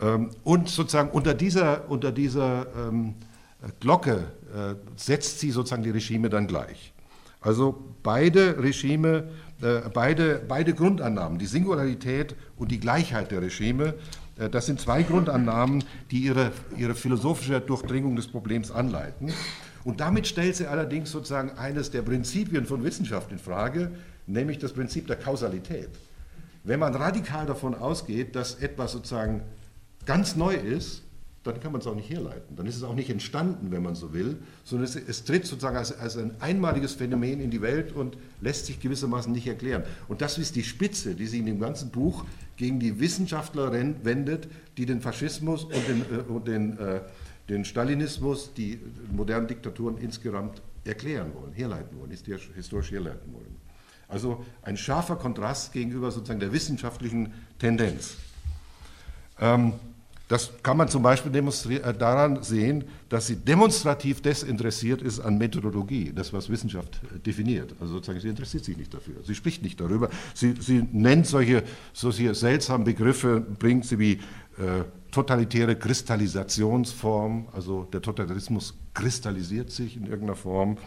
[0.00, 3.14] ähm, und sozusagen unter dieser, unter dieser ähm,
[3.80, 6.92] Glocke äh, setzt sie sozusagen die Regime dann gleich.
[7.40, 9.28] Also beide Regime,
[9.62, 13.94] äh, beide, beide Grundannahmen, die Singularität und die Gleichheit der Regime,
[14.38, 19.32] äh, das sind zwei Grundannahmen, die ihre, ihre philosophische Durchdringung des Problems anleiten.
[19.84, 23.90] Und damit stellt sie allerdings sozusagen eines der Prinzipien von Wissenschaft in Frage,
[24.26, 25.88] nämlich das Prinzip der Kausalität.
[26.64, 29.42] Wenn man radikal davon ausgeht, dass etwas sozusagen
[30.04, 31.02] ganz neu ist,
[31.42, 32.54] dann kann man es auch nicht herleiten.
[32.54, 35.76] Dann ist es auch nicht entstanden, wenn man so will, sondern es, es tritt sozusagen
[35.76, 39.84] als, als, ein einmaliges Phänomen in die Welt und lässt sich gewissermaßen nicht erklären.
[40.08, 44.48] Und das ist die Spitze, die sich in dem ganzen Buch gegen die Wissenschaftler wendet,
[44.76, 47.00] die den Faschismus und den, äh, und den, äh,
[47.50, 53.56] den Stalinismus, die modernen Diktaturen insgesamt erklären wollen, herleiten wollen, historisch herleiten wollen.
[54.08, 58.16] Also ein scharfer Kontrast gegenüber sozusagen der wissenschaftlichen Tendenz.
[59.40, 59.74] Ähm,
[60.30, 66.12] Das kann man zum Beispiel äh, daran sehen, dass sie demonstrativ desinteressiert ist an Methodologie,
[66.14, 67.74] das was Wissenschaft äh, definiert.
[67.80, 70.08] Also sozusagen, sie interessiert sich nicht dafür, sie spricht nicht darüber.
[70.32, 78.00] Sie, sie nennt solche, solche seltsamen Begriffe, bringt sie wie äh, totalitäre Kristallisationsform, also der
[78.00, 80.78] Totalitarismus kristallisiert sich in irgendeiner Form.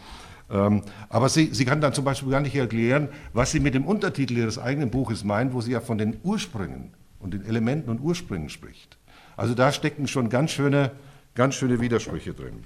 [0.49, 3.85] Ähm, aber sie, sie kann dann zum Beispiel gar nicht erklären, was sie mit dem
[3.85, 7.99] Untertitel ihres eigenen Buches meint, wo sie ja von den Ursprüngen und den Elementen und
[7.99, 8.97] Ursprüngen spricht.
[9.43, 10.91] Also da stecken schon ganz schöne,
[11.35, 12.63] ganz schöne Widersprüche drin.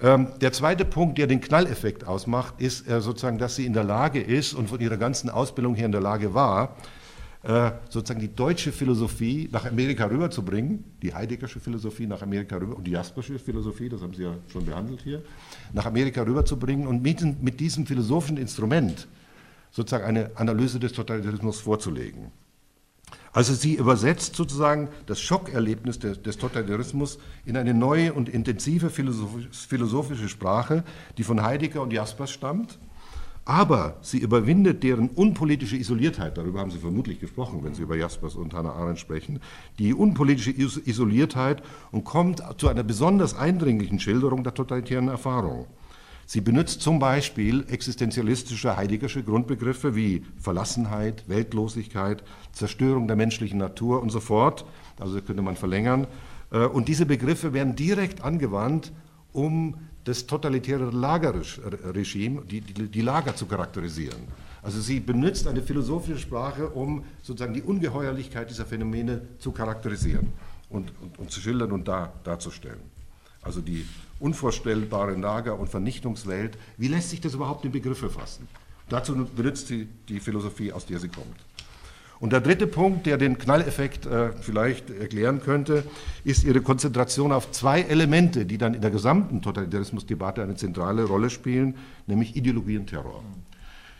[0.00, 3.84] Ähm, der zweite Punkt, der den Knalleffekt ausmacht, ist äh, sozusagen, dass sie in der
[3.84, 6.74] Lage ist und von ihrer ganzen Ausbildung her in der Lage war,
[7.44, 12.84] äh, sozusagen die deutsche Philosophie nach Amerika rüberzubringen, die Heideggersche Philosophie nach Amerika rüber und
[12.84, 15.22] die Jaspersche Philosophie, das haben Sie ja schon behandelt hier,
[15.72, 19.06] nach Amerika rüberzubringen und mit, mit diesem philosophischen Instrument
[19.70, 22.32] sozusagen eine Analyse des Totalitarismus vorzulegen.
[23.32, 30.28] Also sie übersetzt sozusagen das Schockerlebnis des, des Totalitarismus in eine neue und intensive philosophische
[30.28, 30.84] Sprache,
[31.18, 32.78] die von Heidegger und Jaspers stammt.
[33.48, 38.34] Aber sie überwindet deren unpolitische Isoliertheit, darüber haben Sie vermutlich gesprochen, wenn Sie über Jaspers
[38.34, 39.40] und Hannah Arendt sprechen,
[39.78, 45.66] die unpolitische Isoliertheit und kommt zu einer besonders eindringlichen Schilderung der totalitären Erfahrung.
[46.30, 54.10] Sie benutzt zum Beispiel existenzialistische heideggersche Grundbegriffe wie Verlassenheit, Weltlosigkeit, Zerstörung der menschlichen Natur und
[54.10, 54.66] so fort.
[55.00, 56.06] Also könnte man verlängern.
[56.52, 58.92] Äh, und diese Begriffe werden direkt angewandt,
[59.32, 64.20] um das totalitäre Lagerregime, die, die, die Lager zu charakterisieren.
[64.62, 70.34] Also sie benutzt eine philosophische Sprache, um sozusagen die Ungeheuerlichkeit dieser Phänomene zu charakterisieren
[70.68, 72.80] und, und, und zu schildern und dar, darzustellen.
[73.40, 73.86] Also die
[74.20, 76.58] unvorstellbare Lager- und Vernichtungswelt.
[76.76, 78.48] Wie lässt sich das überhaupt in Begriffe fassen?
[78.88, 81.36] Dazu benutzt sie die Philosophie, aus der sie kommt.
[82.20, 85.84] Und der dritte Punkt, der den Knalleffekt äh, vielleicht erklären könnte,
[86.24, 91.30] ist ihre Konzentration auf zwei Elemente, die dann in der gesamten Totalitarismusdebatte eine zentrale Rolle
[91.30, 91.76] spielen,
[92.06, 93.22] nämlich Ideologie und Terror.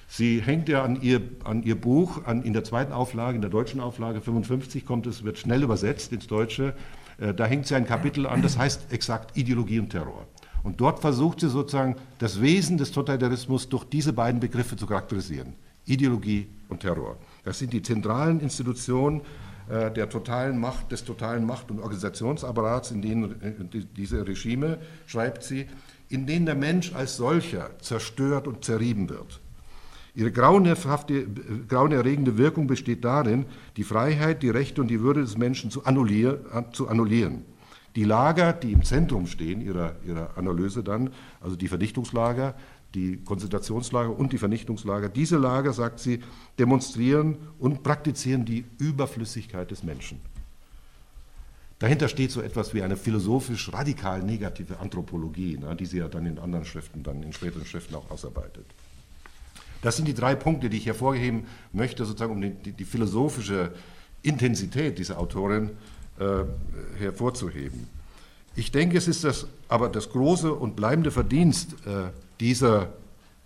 [0.08, 3.50] Sie hängt ja an ihr, an ihr Buch, an, in der zweiten Auflage, in der
[3.50, 6.74] deutschen Auflage 55 kommt es, wird schnell übersetzt ins Deutsche,
[7.18, 10.26] da hängt sie ein Kapitel an, das heißt exakt Ideologie und Terror.
[10.62, 15.54] Und dort versucht sie sozusagen das Wesen des Totalitarismus durch diese beiden Begriffe zu charakterisieren.
[15.86, 17.16] Ideologie und Terror.
[17.44, 19.22] Das sind die zentralen Institutionen
[19.68, 25.42] äh, der totalen Macht, des totalen Macht- und Organisationsapparats, in denen äh, diese Regime, schreibt
[25.42, 25.66] sie,
[26.08, 29.40] in denen der Mensch als solcher zerstört und zerrieben wird.
[30.18, 31.28] Ihre grauenhafte,
[31.68, 36.40] grauenerregende Wirkung besteht darin, die Freiheit, die Rechte und die Würde des Menschen zu, annullier,
[36.72, 37.44] zu annullieren.
[37.94, 42.56] Die Lager, die im Zentrum stehen ihrer, ihrer Analyse dann, also die Vernichtungslager,
[42.96, 46.18] die Konzentrationslager und die Vernichtungslager, diese Lager, sagt sie,
[46.58, 50.20] demonstrieren und praktizieren die Überflüssigkeit des Menschen.
[51.78, 56.26] Dahinter steht so etwas wie eine philosophisch radikal negative Anthropologie, ne, die sie ja dann
[56.26, 58.66] in anderen Schriften, dann in späteren Schriften auch ausarbeitet.
[59.82, 63.72] Das sind die drei Punkte, die ich hervorheben möchte, sozusagen um die, die philosophische
[64.22, 65.70] Intensität dieser Autorin
[66.18, 66.44] äh,
[66.98, 67.86] hervorzuheben.
[68.56, 72.10] Ich denke, es ist das, aber das große und bleibende Verdienst äh,
[72.40, 72.92] dieser,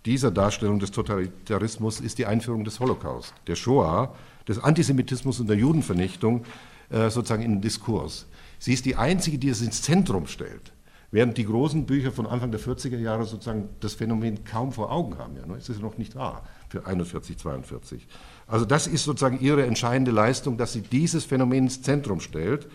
[0.05, 4.15] dieser Darstellung des Totalitarismus ist die Einführung des Holocaust, der Shoah,
[4.47, 6.45] des Antisemitismus und der Judenvernichtung
[6.89, 8.25] äh, sozusagen in den Diskurs.
[8.57, 10.72] Sie ist die einzige, die es ins Zentrum stellt.
[11.13, 15.19] Während die großen Bücher von Anfang der 40er Jahre sozusagen das Phänomen kaum vor Augen
[15.19, 15.35] haben.
[15.35, 15.57] Ja, ne?
[15.59, 18.07] es ist noch nicht da für 41, 42.
[18.47, 22.65] Also das ist sozusagen ihre entscheidende Leistung, dass sie dieses Phänomen ins Zentrum stellt.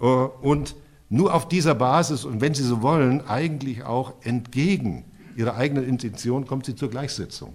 [0.00, 0.74] Äh, und
[1.10, 5.04] nur auf dieser Basis und wenn Sie so wollen, eigentlich auch entgegen
[5.36, 7.54] ihrer eigenen Intention kommt sie zur Gleichsetzung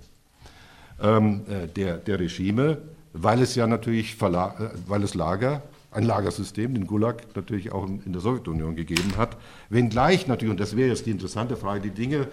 [1.02, 2.78] ähm, äh, der, der Regime,
[3.12, 5.62] weil es ja natürlich, Verla äh, weil es Lager
[5.96, 9.38] ein Lagersystem, den Gulag natürlich auch in der Sowjetunion gegeben hat,
[9.70, 12.28] wenngleich natürlich, und das wäre jetzt die interessante Frage, die Dinge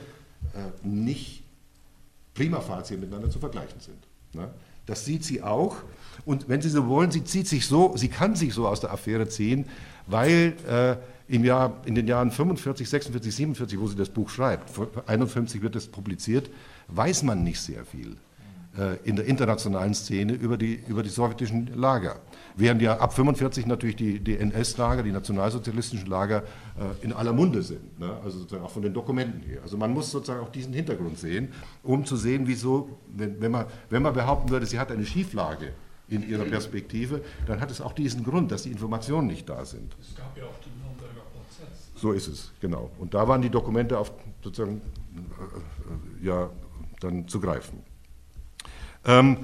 [0.55, 1.44] äh, nicht
[2.35, 3.98] prima facie miteinander zu vergleichen sind.
[4.33, 4.48] Ne?
[4.87, 5.77] Das sieht sie auch.
[6.25, 8.92] Und wenn Sie so wollen, sie zieht sich so, sie kann sich so aus der
[8.92, 9.66] Affäre ziehen,
[10.07, 10.96] weil äh,
[11.33, 14.70] im Jahr, in den Jahren 45, 46, 47, wo sie das Buch schreibt,
[15.07, 16.51] 51 wird es publiziert,
[16.88, 18.16] weiß man nicht sehr viel
[18.77, 22.16] äh, in der internationalen Szene über die, über die sowjetischen Lager.
[22.57, 26.43] Während ja ab 45 natürlich die, die NS-Lager, die nationalsozialistischen Lager
[26.79, 28.17] äh, in aller Munde sind, ne?
[28.25, 29.61] also sozusagen auch von den Dokumenten her.
[29.62, 33.67] Also man muss sozusagen auch diesen Hintergrund sehen, um zu sehen, wieso, wenn, wenn, man,
[33.91, 35.73] wenn man behaupten würde, sie hat eine Schieflage
[36.09, 39.97] in ihrer Perspektive, dann hat es auch diesen Grund, dass die Informationen nicht da sind.
[40.01, 41.91] Es gab ja auch die Nürnberger Prozess.
[41.95, 42.91] So ist es, genau.
[42.99, 44.12] Und da waren die Dokumente auf
[44.43, 44.83] sozusagen
[46.21, 46.51] äh, ja,
[47.01, 47.83] dann zu greifen.
[49.05, 49.38] Ähm,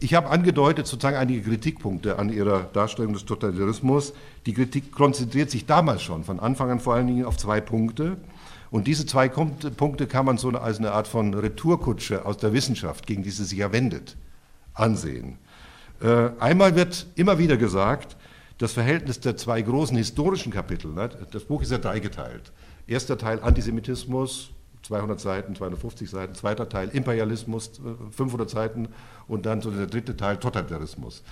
[0.00, 4.12] ich habe angedeutet sozusagen einige Kritikpunkte an Ihrer Darstellung des Totalitarismus.
[4.46, 8.16] Die Kritik konzentriert sich damals schon von Anfang an vor allen Dingen auf zwei Punkte.
[8.70, 13.06] Und diese zwei Punkte kann man so als eine Art von Retourkutsche aus der Wissenschaft,
[13.06, 14.16] gegen die sie sich ja wendet,
[14.72, 15.38] ansehen.
[16.00, 18.16] Äh, einmal wird immer wieder gesagt,
[18.58, 22.52] das Verhältnis der zwei großen historischen Kapitel, ne, das Buch ist ja dreigeteilt.
[22.86, 24.50] Erster Teil Antisemitismus,
[24.82, 28.88] 200 Seiten, 250 Seiten, zweiter Teil Imperialismus, 500 äh, Seiten
[29.28, 31.22] und dann so der dritte Teil Totalitarismus.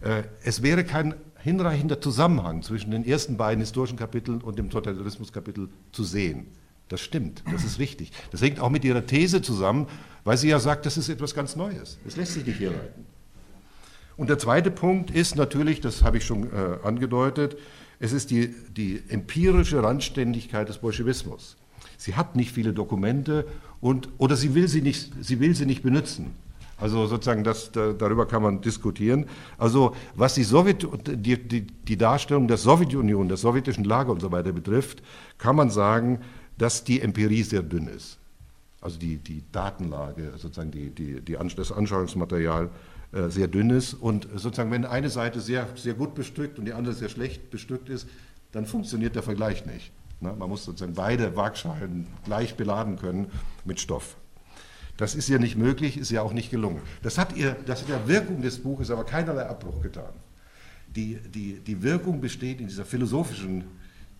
[0.00, 5.68] Äh, es wäre kein hinreichender Zusammenhang zwischen den ersten beiden historischen Kapiteln und dem Totalitarismuskapitel
[5.92, 6.46] zu sehen.
[6.88, 8.12] Das stimmt, das ist richtig.
[8.30, 9.86] Das hängt auch mit Ihrer These zusammen,
[10.24, 11.98] weil sie ja sagt, das ist etwas ganz Neues.
[12.04, 13.06] Das lässt sich nicht herleiten.
[14.16, 17.56] Und der zweite Punkt ist natürlich, das habe ich schon äh, angedeutet,
[17.98, 21.56] es ist die, die empirische Randständigkeit des Bolschewismus.
[21.96, 23.46] Sie hat nicht viele Dokumente
[23.80, 26.32] und, oder sie will sie nicht, sie will sie nicht benutzen.
[26.76, 29.26] Also sozusagen, das, darüber kann man diskutieren.
[29.58, 34.32] Also was die, Sowjet, die, die, die Darstellung der Sowjetunion, der sowjetischen Lage und so
[34.32, 35.02] weiter betrifft,
[35.38, 36.20] kann man sagen,
[36.58, 38.18] dass die Empirie sehr dünn ist.
[38.80, 42.70] Also die, die Datenlage, sozusagen die, die, die, das Anschauungsmaterial
[43.12, 43.94] äh, sehr dünn ist.
[43.94, 47.88] Und sozusagen, wenn eine Seite sehr, sehr gut bestückt und die andere sehr schlecht bestückt
[47.88, 48.08] ist,
[48.52, 49.92] dann funktioniert der Vergleich nicht.
[50.24, 50.34] Ne?
[50.36, 53.30] Man muss sozusagen beide Waagschalen gleich beladen können
[53.64, 54.16] mit Stoff.
[54.96, 56.80] Das ist ja nicht möglich, ist ja auch nicht gelungen.
[57.02, 60.12] Das hat, ihr, das hat der Wirkung des Buches aber keinerlei Abbruch getan.
[60.86, 63.64] Die, die, die Wirkung besteht in dieser philosophischen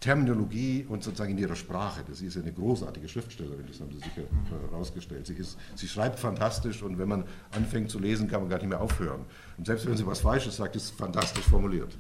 [0.01, 2.03] Terminologie und sozusagen in ihrer Sprache.
[2.07, 4.29] Das ist eine großartige Schriftstellerin, das haben Sie sicher
[4.71, 5.27] herausgestellt.
[5.27, 5.37] Sie,
[5.77, 9.25] sie schreibt fantastisch und wenn man anfängt zu lesen, kann man gar nicht mehr aufhören.
[9.57, 11.97] Und selbst wenn sie was Falsches sagt, ist es fantastisch formuliert.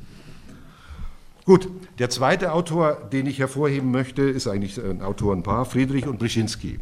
[1.44, 6.80] Gut, der zweite Autor, den ich hervorheben möchte, ist eigentlich ein Autorenpaar, Friedrich und Brzezinski.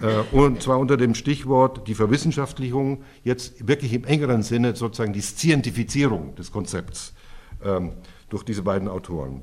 [0.00, 5.20] Äh, und zwar unter dem Stichwort die Verwissenschaftlichung, jetzt wirklich im engeren Sinne sozusagen die
[5.20, 7.12] Scientifizierung des Konzepts
[7.64, 7.90] ähm,
[8.28, 9.42] durch diese beiden Autoren.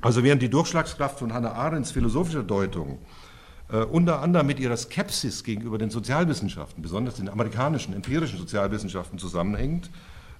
[0.00, 2.98] Also während die Durchschlagskraft von Hannah Arendts philosophischer Deutung
[3.72, 9.90] äh, unter anderem mit ihrer Skepsis gegenüber den Sozialwissenschaften, besonders den amerikanischen empirischen Sozialwissenschaften zusammenhängt,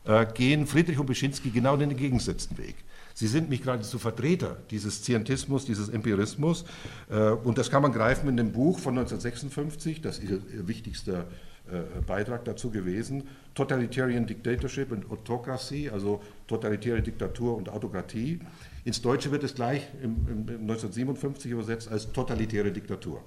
[0.04, 2.76] äh, gehen Friedrich und Beschinski genau den entgegengesetzten Weg.
[3.14, 6.64] Sie sind mich geradezu Vertreter dieses Scientismus, dieses Empirismus.
[7.09, 11.27] Äh, und das kann man greifen in dem Buch von 1956, das ist ihr wichtigster
[11.70, 13.22] äh, Beitrag dazu gewesen,
[13.55, 18.40] Totalitarian Dictatorship and Autocracy, also totalitäre Diktatur und Autokratie.
[18.85, 23.22] Ins Deutsche wird es gleich im, im 1957 übersetzt als totalitäre Diktatur.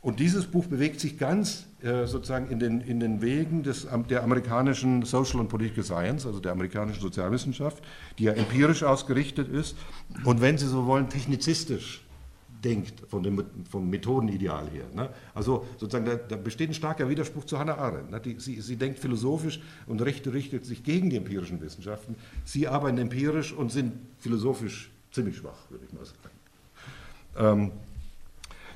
[0.00, 4.22] Und dieses Buch bewegt sich ganz äh, sozusagen in den, in den Wegen des, der
[4.22, 7.82] amerikanischen Social and Political Science, also der amerikanischen Sozialwissenschaft,
[8.18, 9.76] die ja empirisch ausgerichtet ist
[10.24, 12.02] und wenn Sie so wollen, technizistisch
[12.64, 14.84] denkt, von dem, vom Methodenideal her.
[14.94, 15.10] Ne?
[15.34, 18.10] Also sozusagen, da, da, besteht ein starker Widerspruch zu Hannah Arendt.
[18.10, 18.20] Ne?
[18.20, 22.16] Die, sie, sie, denkt philosophisch und richtet, richtet sich gegen die empirischen Wissenschaften.
[22.44, 26.30] Sie arbeiten empirisch und sind philosophisch ziemlich schwach, würde ich mal sagen.
[27.36, 27.72] Ähm,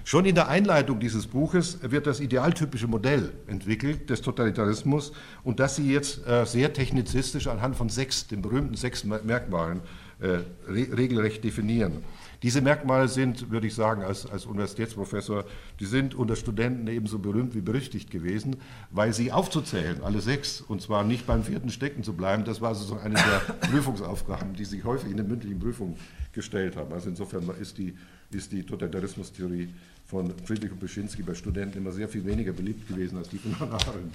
[0.04, 5.12] Schon in der Einleitung dieses Buches wird das idealtypische Modell entwickelt des Totalitarismus
[5.44, 9.80] und das Sie jetzt äh, sehr technizistisch anhand von sechs, den berühmten sechs Merkmalen
[10.20, 12.04] äh, regelrecht definieren.
[12.42, 15.44] Diese Merkmale sind, würde ich sagen, als, als Universitätsprofessor,
[15.78, 18.56] die sind unter Studenten ebenso berühmt wie berüchtigt gewesen,
[18.90, 22.74] weil sie aufzuzählen, alle sechs, und zwar nicht beim vierten stecken zu bleiben, das war
[22.74, 25.96] so eine der Prüfungsaufgaben, die sich häufig in den mündlichen Prüfungen
[26.32, 26.92] gestellt haben.
[26.92, 27.94] Also insofern ist die,
[28.32, 29.68] ist die Totalitarismustheorie
[30.06, 33.54] von Friedrich und Beschinski bei Studenten immer sehr viel weniger beliebt gewesen als die von
[33.70, 34.14] Arendt.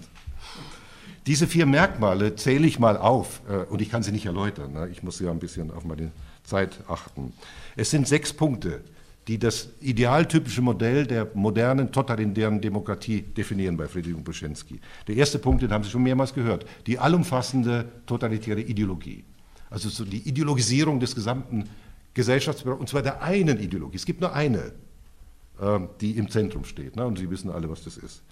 [1.28, 4.73] Diese vier Merkmale zähle ich mal auf äh, und ich kann sie nicht erläutern.
[4.73, 4.89] Ne?
[4.91, 6.12] Ich muss ja ein bisschen auf meine
[6.43, 7.34] Zeit achten.
[7.75, 8.82] Es sind sechs Punkte,
[9.28, 14.80] die das idealtypische Modell der modernen totalitären Demokratie definieren bei Friedrich und Brzezinski.
[15.08, 19.23] Der erste Punkt, den haben Sie schon mehrmals gehört, die allumfassende totalitäre Ideologie.
[19.69, 21.65] Also so die Ideologisierung des gesamten
[22.15, 23.97] Gesellschaftsbereichs, und zwar der einen Ideologie.
[23.97, 24.71] Es gibt nur eine,
[25.62, 26.95] ähm, die im Zentrum steht.
[26.95, 27.06] Ne?
[27.06, 28.23] Und Sie wissen alle, was das ist.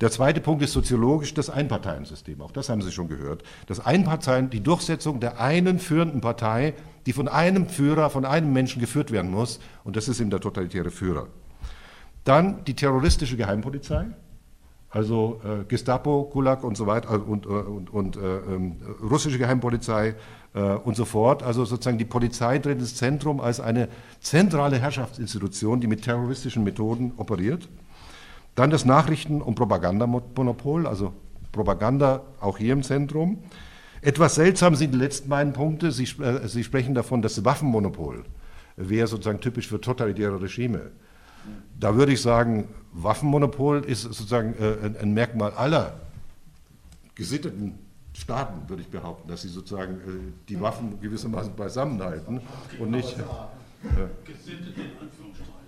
[0.00, 2.40] Der zweite Punkt ist soziologisch das Einparteiensystem.
[2.40, 3.42] Auch das haben Sie schon gehört.
[3.66, 8.80] Das Einparteien, die Durchsetzung der einen führenden Partei, die von einem Führer, von einem Menschen
[8.80, 9.58] geführt werden muss.
[9.82, 11.26] Und das ist eben der totalitäre Führer.
[12.22, 14.06] Dann die terroristische Geheimpolizei,
[14.90, 20.14] also äh, Gestapo, Gulag und so weiter und, äh, und, und äh, äh, russische Geheimpolizei
[20.60, 21.42] und so fort.
[21.42, 23.88] Also sozusagen die Polizei tritt ins Zentrum als eine
[24.20, 27.68] zentrale Herrschaftsinstitution, die mit terroristischen Methoden operiert.
[28.54, 31.12] Dann das Nachrichten- und Propagandamonopol, also
[31.52, 33.38] Propaganda auch hier im Zentrum.
[34.00, 35.92] Etwas seltsam sind die letzten beiden Punkte.
[35.92, 38.24] Sie, äh, Sie sprechen davon, das Waffenmonopol
[38.76, 40.92] wäre sozusagen typisch für totalitäre Regime.
[41.78, 46.00] Da würde ich sagen, Waffenmonopol ist sozusagen äh, ein Merkmal aller
[47.14, 47.78] gesitteten
[48.18, 52.40] Staaten, würde ich behaupten, dass sie sozusagen äh, die Waffen gewissermaßen beisammenhalten
[52.78, 53.16] und nicht.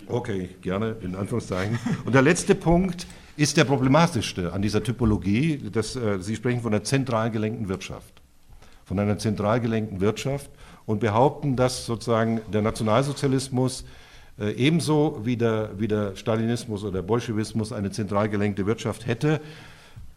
[0.08, 1.78] Okay, gerne, in Anführungszeichen.
[2.04, 5.70] Und der letzte Punkt ist der problematischste an dieser Typologie.
[5.70, 8.20] Dass, äh, Sie sprechen von einer zentral gelenkten Wirtschaft.
[8.84, 10.50] Von einer zentral gelenkten Wirtschaft
[10.86, 13.84] und behaupten, dass sozusagen der Nationalsozialismus
[14.40, 19.40] äh, ebenso wie der, wie der Stalinismus oder der Bolschewismus eine zentral gelenkte Wirtschaft hätte.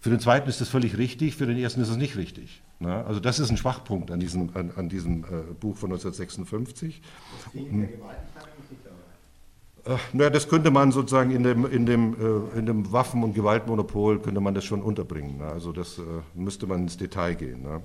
[0.04, 2.62] Für den zweiten ist das völlig richtig, für den ersten ist es nicht richtig.
[2.80, 7.01] Na, also das ist ein Schwachpunkt an diesem, an, an diesem äh, Buch von 1956.
[7.45, 7.54] Das
[9.86, 13.34] Ach, na, das könnte man sozusagen in dem, in dem, äh, in dem Waffen- und
[13.34, 15.38] Gewaltmonopol könnte man das schon unterbringen.
[15.38, 15.45] Ne?
[15.45, 16.01] Also das äh,
[16.34, 17.64] müsste man ins Detail gehen.
[17.64, 17.80] Ne?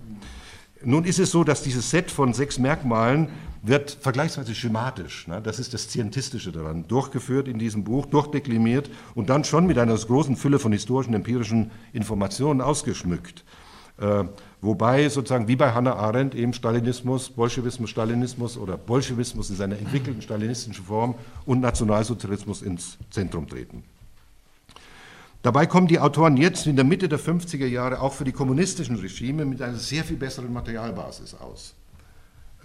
[0.83, 3.29] Nun ist es so, dass dieses Set von sechs Merkmalen
[3.63, 5.41] wird vergleichsweise schematisch, ne?
[5.43, 9.97] das ist das Zientistische daran, durchgeführt in diesem Buch, durchdeklimiert und dann schon mit einer
[9.97, 13.45] großen Fülle von historischen, empirischen Informationen ausgeschmückt.
[13.99, 14.25] Äh,
[14.61, 20.23] wobei sozusagen wie bei Hannah Arendt eben Stalinismus, Bolschewismus, Stalinismus oder Bolschewismus in seiner entwickelten
[20.23, 23.83] stalinistischen Form und Nationalsozialismus ins Zentrum treten.
[25.43, 28.97] Dabei kommen die Autoren jetzt in der Mitte der 50er Jahre auch für die kommunistischen
[28.97, 31.75] Regime mit einer sehr viel besseren Materialbasis aus.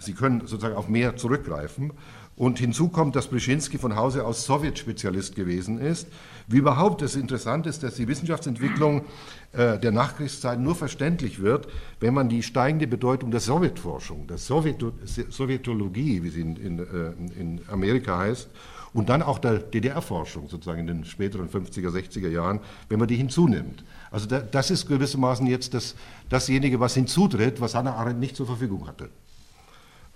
[0.05, 1.93] Sie können sozusagen auf mehr zurückgreifen.
[2.35, 6.07] Und hinzu kommt, dass Brzezinski von Hause aus Sowjetspezialist gewesen ist.
[6.47, 9.03] Wie überhaupt es interessant ist, dass die Wissenschaftsentwicklung
[9.51, 11.67] äh, der Nachkriegszeit nur verständlich wird,
[11.99, 17.61] wenn man die steigende Bedeutung der Sowjetforschung, der Sowjetologie, wie sie in, in, äh, in
[17.69, 18.49] Amerika heißt,
[18.93, 23.15] und dann auch der DDR-Forschung sozusagen in den späteren 50er, 60er Jahren, wenn man die
[23.15, 23.83] hinzunimmt.
[24.11, 25.95] Also das ist gewissermaßen jetzt das,
[26.29, 29.09] dasjenige, was hinzutritt, was Hannah Arendt nicht zur Verfügung hatte.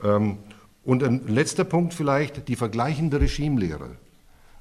[0.04, 0.38] Ähm,
[0.84, 3.98] und ein letzter Punkt vielleicht, die vergleichende Regimelehre.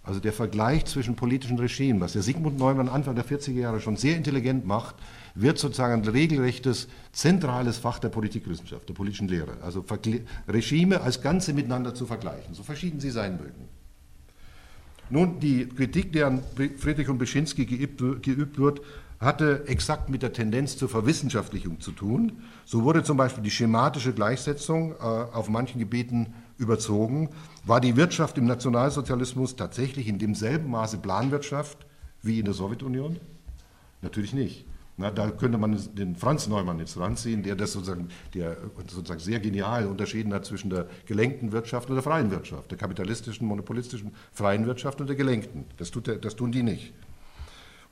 [0.02, 3.96] Also der Vergleich zwischen politischen Regimen, was der Sigmund Neumann Anfang der 40er Jahre schon
[3.96, 4.94] sehr intelligent macht,
[5.34, 9.56] wird sozusagen ein regelrechtes zentrales Fach der Politikwissenschaft, der politischen Lehre.
[9.62, 9.84] Also
[10.48, 13.68] Regime als Ganze miteinander zu vergleichen, so verschieden sie sein mögen.
[15.10, 16.42] Nun, die Kritik, die an
[16.78, 18.80] Friedrich und Beschinski geübt wird,
[19.18, 22.42] hatte exakt mit der Tendenz zur Verwissenschaftlichung zu tun.
[22.64, 27.30] So wurde zum Beispiel die schematische Gleichsetzung äh, auf manchen Gebieten überzogen.
[27.64, 31.86] War die Wirtschaft im Nationalsozialismus tatsächlich in demselben Maße Planwirtschaft
[32.22, 33.16] wie in der Sowjetunion?
[34.02, 34.66] Natürlich nicht.
[34.98, 38.56] Na, da könnte man den Franz Neumann jetzt ranziehen, der das sozusagen, der
[38.88, 43.46] sozusagen sehr genial unterschieden hat zwischen der gelenkten Wirtschaft und der freien Wirtschaft, der kapitalistischen,
[43.46, 45.64] monopolistischen freien Wirtschaft und der gelenkten.
[45.76, 46.94] Das, tut der, das tun die nicht.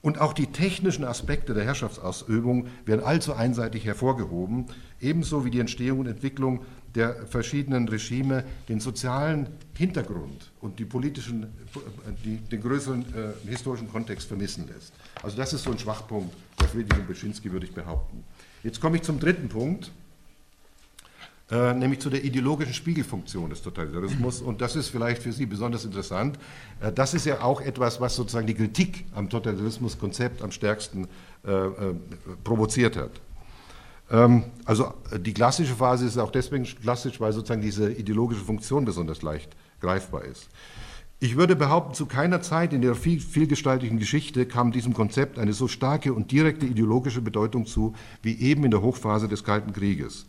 [0.05, 4.67] Und auch die technischen Aspekte der Herrschaftsausübung werden allzu einseitig hervorgehoben,
[5.01, 6.63] ebenso wie die Entstehung und Entwicklung
[6.95, 11.47] der verschiedenen Regime den sozialen Hintergrund und die politischen,
[12.23, 14.93] die, den größeren äh, historischen Kontext vermissen lässt.
[15.23, 18.25] Also das ist so ein Schwachpunkt bei Friedrich und Beschinski, würde ich behaupten.
[18.63, 19.91] Jetzt komme ich zum dritten Punkt,
[21.51, 24.40] äh, nämlich zu der ideologischen Spiegelfunktion des Totalitarismus.
[24.40, 26.38] Und das ist vielleicht für Sie besonders interessant.
[26.80, 31.07] Äh, das ist ja auch etwas, was sozusagen die Kritik am Totalitarismuskonzept am stärksten
[31.47, 31.95] äh, äh
[32.42, 33.11] provoziert hat.
[34.11, 38.84] Ähm, also äh, die klassische Phase ist auch deswegen klassisch, weil sozusagen diese ideologische Funktion
[38.84, 40.49] besonders leicht greifbar ist.
[41.20, 45.53] Ich würde behaupten, zu keiner Zeit in der viel, vielgestaltigen Geschichte kam diesem Konzept eine
[45.53, 50.26] so starke und direkte ideologische Bedeutung zu wie eben in der Hochphase des Kalten Krieges.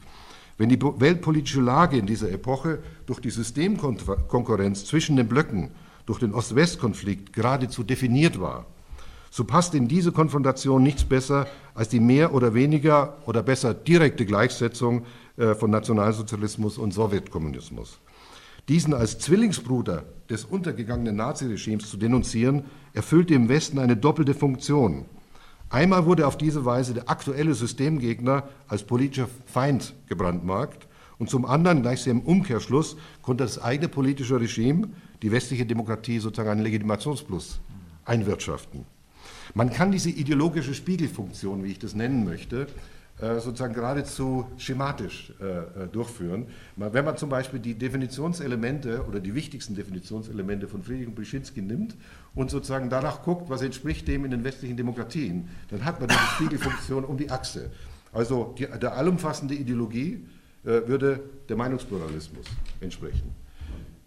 [0.58, 5.72] Wenn die weltpolitische Lage in dieser Epoche durch die Systemkonkurrenz zwischen den Blöcken,
[6.06, 8.66] durch den Ost-West-Konflikt geradezu definiert war,
[9.30, 14.26] so passt in diese Konfrontation nichts besser als die mehr oder weniger oder besser direkte
[14.26, 17.99] Gleichsetzung äh, von Nationalsozialismus und Sowjetkommunismus.
[18.70, 25.03] Diesen als Zwillingsbruder des untergegangenen Naziregimes zu denunzieren, erfüllte im Westen eine doppelte Funktion.
[25.70, 30.88] Einmal wurde auf diese Weise der aktuelle Systemgegner als politischer Feind gebrandmarkt
[31.18, 34.89] und zum anderen, gleichsam im Umkehrschluss, konnte das eigene politische Regime,
[35.22, 37.59] die westliche Demokratie, sozusagen einen Legitimationsplus
[38.05, 38.86] einwirtschaften.
[39.53, 42.68] Man kann diese ideologische Spiegelfunktion, wie ich das nennen möchte,
[43.18, 46.47] sozusagen geradezu schematisch äh, äh, durchführen.
[46.76, 51.95] Wenn man zum Beispiel die Definitionselemente oder die wichtigsten Definitionselemente von Friedrich und Brzezinski nimmt
[52.34, 56.20] und sozusagen danach guckt, was entspricht dem in den westlichen Demokratien, dann hat man diese
[56.36, 57.72] Spiegelfunktion um die Achse.
[58.11, 60.26] Also die, der allumfassende Ideologie
[60.63, 62.45] würde der Meinungspluralismus
[62.82, 63.36] entsprechen.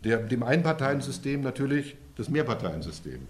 [0.03, 3.21] Der, dem Einparteiensystem natürlich das Mehrparteiensystem.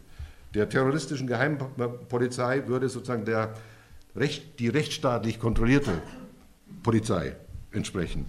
[0.54, 3.52] Der terroristischen Geheimpolizei würde sozusagen der
[4.18, 6.02] Recht, die rechtsstaatlich kontrollierte
[6.82, 7.36] Polizei
[7.72, 8.26] entsprechen.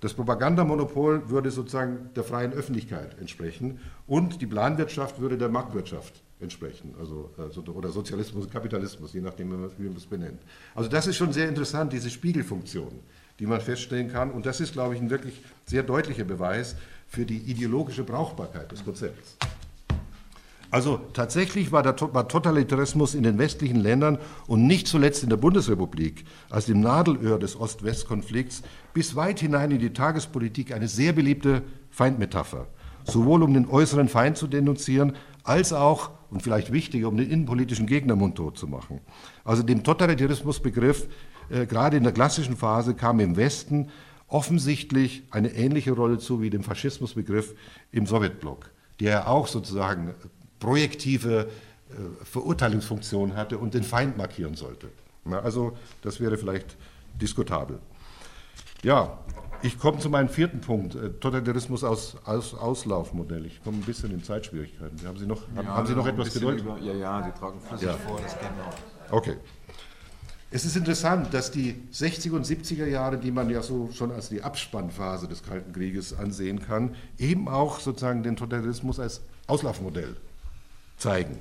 [0.00, 6.94] Das Propagandamonopol würde sozusagen der freien Öffentlichkeit entsprechen und die Planwirtschaft würde der Marktwirtschaft entsprechen,
[6.98, 7.30] also,
[7.74, 10.40] oder Sozialismus und Kapitalismus, je nachdem, wie man es benennt.
[10.74, 13.00] Also das ist schon sehr interessant, diese Spiegelfunktion,
[13.38, 14.30] die man feststellen kann.
[14.30, 16.76] Und das ist, glaube ich, ein wirklich sehr deutlicher Beweis
[17.06, 19.38] für die ideologische Brauchbarkeit des Konzepts.
[20.70, 25.36] Also tatsächlich war der war Totalitarismus in den westlichen Ländern und nicht zuletzt in der
[25.36, 28.62] Bundesrepublik als dem Nadelöhr des Ost-West-Konflikts
[28.92, 32.66] bis weit hinein in die Tagespolitik eine sehr beliebte Feindmetapher,
[33.04, 35.14] sowohl um den äußeren Feind zu denunzieren,
[35.44, 39.00] als auch, und vielleicht wichtiger, um den innenpolitischen Gegner mundtot zu machen.
[39.44, 41.06] Also dem Totalitarismusbegriff,
[41.48, 43.90] äh, gerade in der klassischen Phase, kam im Westen
[44.28, 47.54] offensichtlich eine ähnliche Rolle zu wie dem Faschismusbegriff
[47.92, 50.14] im Sowjetblock, der ja auch sozusagen
[50.66, 51.46] projektive
[51.90, 54.88] äh, Verurteilungsfunktion hatte und den Feind markieren sollte.
[55.24, 56.76] Na, also das wäre vielleicht
[57.14, 57.78] diskutabel.
[58.82, 59.18] Ja,
[59.62, 63.46] ich komme zu meinem vierten Punkt, äh, Totalitarismus aus, aus Auslaufmodell.
[63.46, 65.06] Ich komme ein bisschen in Zeitschwierigkeiten.
[65.06, 66.60] Haben Sie noch, ja, haben Sie noch etwas Geduld?
[66.60, 67.94] Über, ja, ja, Sie tragen flüssig ja.
[67.94, 69.16] vor, das geht noch.
[69.16, 69.36] Okay.
[70.50, 74.30] Es ist interessant, dass die 60er und 70er Jahre, die man ja so schon als
[74.30, 80.16] die Abspannphase des Kalten Krieges ansehen kann, eben auch sozusagen den Totalitarismus als Auslaufmodell
[80.96, 81.38] zeigen.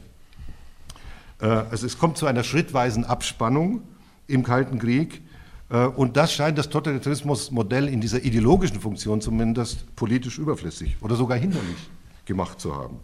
[1.39, 3.81] Äh, also es kommt zu einer schrittweisen Abspannung
[4.27, 5.21] im Kalten Krieg
[5.69, 11.37] äh, und das scheint das Totalitarismusmodell in dieser ideologischen Funktion zumindest politisch überflüssig oder sogar
[11.37, 11.89] hinderlich
[12.25, 12.99] gemacht zu haben.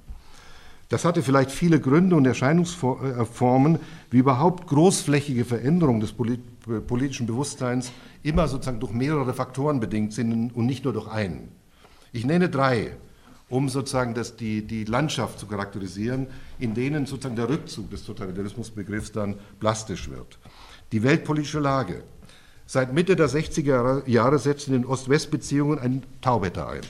[0.89, 3.80] Das hatte vielleicht viele Gründe und Erscheinungsformen,
[4.10, 7.93] wie überhaupt großflächige Veränderungen des politischen Bewusstseins
[8.24, 11.47] immer sozusagen durch mehrere Faktoren bedingt sind und nicht nur durch einen.
[12.12, 12.91] Ich nenne drei
[13.52, 16.28] um sozusagen das, die, die Landschaft zu charakterisieren,
[16.58, 20.39] in denen sozusagen der Rückzug des Totalitarismusbegriffs dann plastisch wird.
[20.91, 22.04] Die weltpolitische Lage.
[22.66, 26.82] Seit Mitte der 60er Jahre setzt in den Ost-West-Beziehungen ein Tauwetter ein.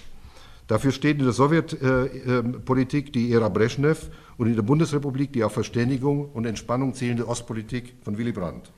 [0.68, 6.30] Dafür steht in der Sowjetpolitik die Ära Brezhnev und in der Bundesrepublik die auf Verständigung
[6.30, 8.72] und Entspannung zielende Ostpolitik von Willy Brandt.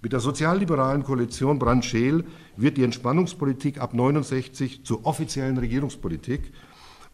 [0.00, 2.24] Mit der sozialliberalen Koalition Brandt-Scheel
[2.56, 6.52] wird die Entspannungspolitik ab 69 zur offiziellen Regierungspolitik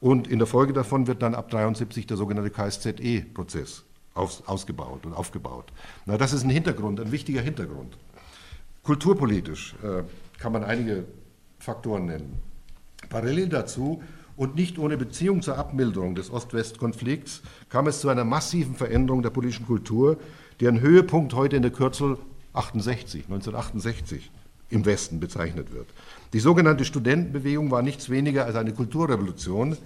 [0.01, 3.85] und in der Folge davon wird dann ab 73 der sogenannte KSZE-Prozess
[4.15, 5.73] ausgebaut und aufgebaut.
[6.07, 7.97] Na, das ist ein Hintergrund, ein wichtiger Hintergrund.
[8.85, 10.05] Kulturpolitisch äh,
[10.39, 11.05] kann man einige
[11.59, 12.41] Faktoren nennen.
[13.09, 14.03] Parallel dazu
[14.37, 19.31] und nicht ohne Beziehung zur Abmilderung des Ost-West-Konflikts kam es zu einer massiven Veränderung der
[19.31, 20.19] politischen Kultur,
[20.61, 22.19] deren Höhepunkt heute in der Kürzel
[22.53, 24.31] 68, 1968
[24.71, 25.89] im Westen bezeichnet wird.
[26.35, 29.77] Die sogenannte Studentenbewegung war nichts weniger als eine Kulturrevolution,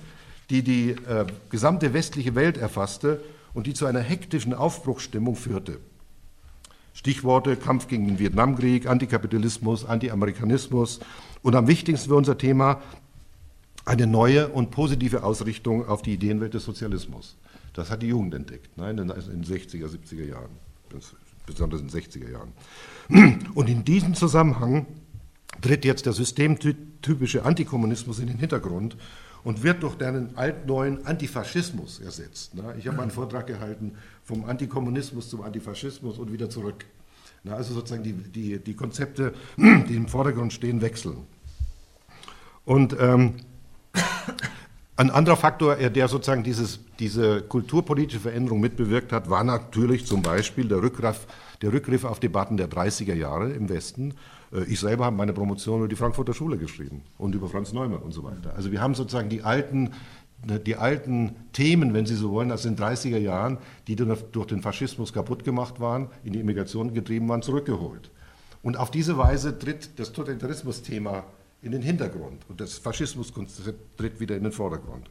[0.48, 3.20] die die äh, gesamte westliche Welt erfasste
[3.52, 5.78] und die zu einer hektischen Aufbruchsstimmung führte.
[6.94, 11.00] Stichworte Kampf gegen den Vietnamkrieg, Antikapitalismus, Antiamerikanismus
[11.42, 12.80] und am wichtigsten für unser Thema
[13.84, 17.36] eine neue und positive Ausrichtung auf die Ideenwelt des Sozialismus.
[17.74, 20.50] Das hat die Jugend entdeckt, ne, in den 60er, 70er Jahren,
[21.44, 22.52] besonders in den 60er Jahren.
[23.54, 24.86] Und in diesem Zusammenhang
[25.60, 28.96] tritt jetzt der systemtypische Antikommunismus in den Hintergrund
[29.44, 32.52] und wird durch einen altneuen Antifaschismus ersetzt.
[32.78, 33.92] Ich habe einen Vortrag gehalten
[34.24, 36.84] vom Antikommunismus zum Antifaschismus und wieder zurück.
[37.48, 41.18] Also sozusagen die, die, die Konzepte, die im Vordergrund stehen, wechseln.
[42.64, 43.34] Und ähm,
[44.96, 50.68] ein anderer Faktor, der sozusagen dieses, diese kulturpolitische Veränderung mitbewirkt hat, war natürlich zum Beispiel
[50.68, 51.26] der Rückgriff,
[51.62, 55.80] der Rückgriff auf Debatten der 30er Jahre im Westen äh, ich selber habe meine Promotion
[55.80, 58.54] über die Frankfurter Schule geschrieben und über Franz Neumann und so weiter.
[58.56, 59.90] Also wir haben sozusagen die alten,
[60.66, 65.12] die alten Themen, wenn Sie so wollen, aus den 30er Jahren, die durch den Faschismus
[65.12, 68.10] kaputt gemacht waren, in die Immigration getrieben waren, zurückgeholt.
[68.62, 71.24] Und auf diese Weise tritt das Totalitarismus-Thema
[71.60, 75.10] in den Hintergrund und das Faschismuskonzept tritt wieder in den Vordergrund.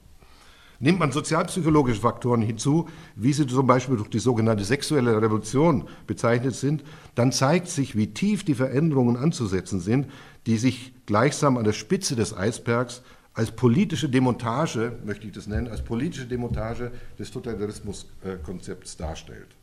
[0.79, 6.55] Nimmt man sozialpsychologische Faktoren hinzu, wie sie zum Beispiel durch die sogenannte sexuelle Revolution bezeichnet
[6.55, 6.83] sind,
[7.15, 10.07] dann zeigt sich, wie tief die Veränderungen anzusetzen sind,
[10.45, 13.01] die sich gleichsam an der Spitze des Eisbergs
[13.33, 19.55] als politische Demontage, möchte ich das nennen, als politische Demontage des Totalitarismuskonzepts darstellt.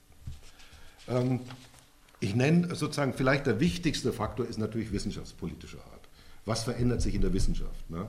[1.09, 1.41] Ähm,
[2.21, 6.09] ich nenne sozusagen vielleicht der wichtigste Faktor ist natürlich wissenschaftspolitischer Art.
[6.45, 7.91] Was verändert sich in der Wissenschaft?
[7.91, 8.07] Ne?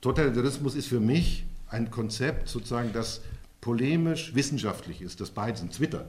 [0.00, 3.22] Totalitarismus ist für mich ein Konzept, sozusagen, das
[3.60, 6.06] polemisch wissenschaftlich ist, das beides, Twitter.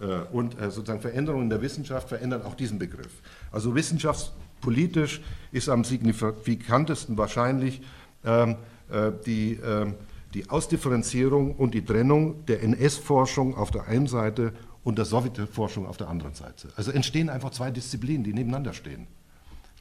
[0.00, 3.22] Äh, und äh, sozusagen Veränderungen in der Wissenschaft verändern auch diesen Begriff.
[3.50, 5.20] Also wissenschaftspolitisch
[5.52, 7.82] ist am signifikantesten wahrscheinlich
[8.24, 8.56] ähm,
[8.90, 9.94] äh, die, ähm,
[10.34, 14.52] die Ausdifferenzierung und die Trennung der NS-Forschung auf der einen Seite
[14.82, 16.68] und der Sowjetforschung auf der anderen Seite.
[16.76, 19.06] Also entstehen einfach zwei Disziplinen, die nebeneinander stehen,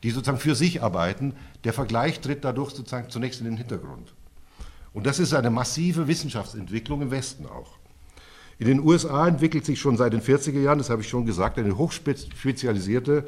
[0.04, 1.34] die sozusagen für sich arbeiten.
[1.64, 4.14] Der Vergleich tritt dadurch sozusagen zunächst in den Hintergrund.
[4.94, 7.78] Und das ist eine massive Wissenschaftsentwicklung im Westen auch.
[8.60, 11.58] In den USA entwickelt sich schon seit den 40er Jahren, das habe ich schon gesagt,
[11.58, 13.26] eine hochspezialisierte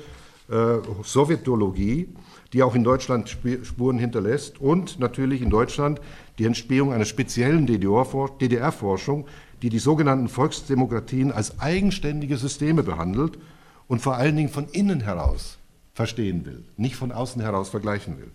[0.49, 2.09] äh, Sowjetologie,
[2.51, 5.99] die auch in Deutschland Spuren hinterlässt und natürlich in Deutschland
[6.38, 9.26] die Entstehung einer speziellen DDR-Forschung,
[9.61, 13.39] die die sogenannten Volksdemokratien als eigenständige Systeme behandelt
[13.88, 15.57] und vor allen Dingen von innen heraus
[15.93, 18.32] verstehen will, nicht von außen heraus vergleichen will.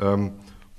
[0.00, 0.32] Ähm,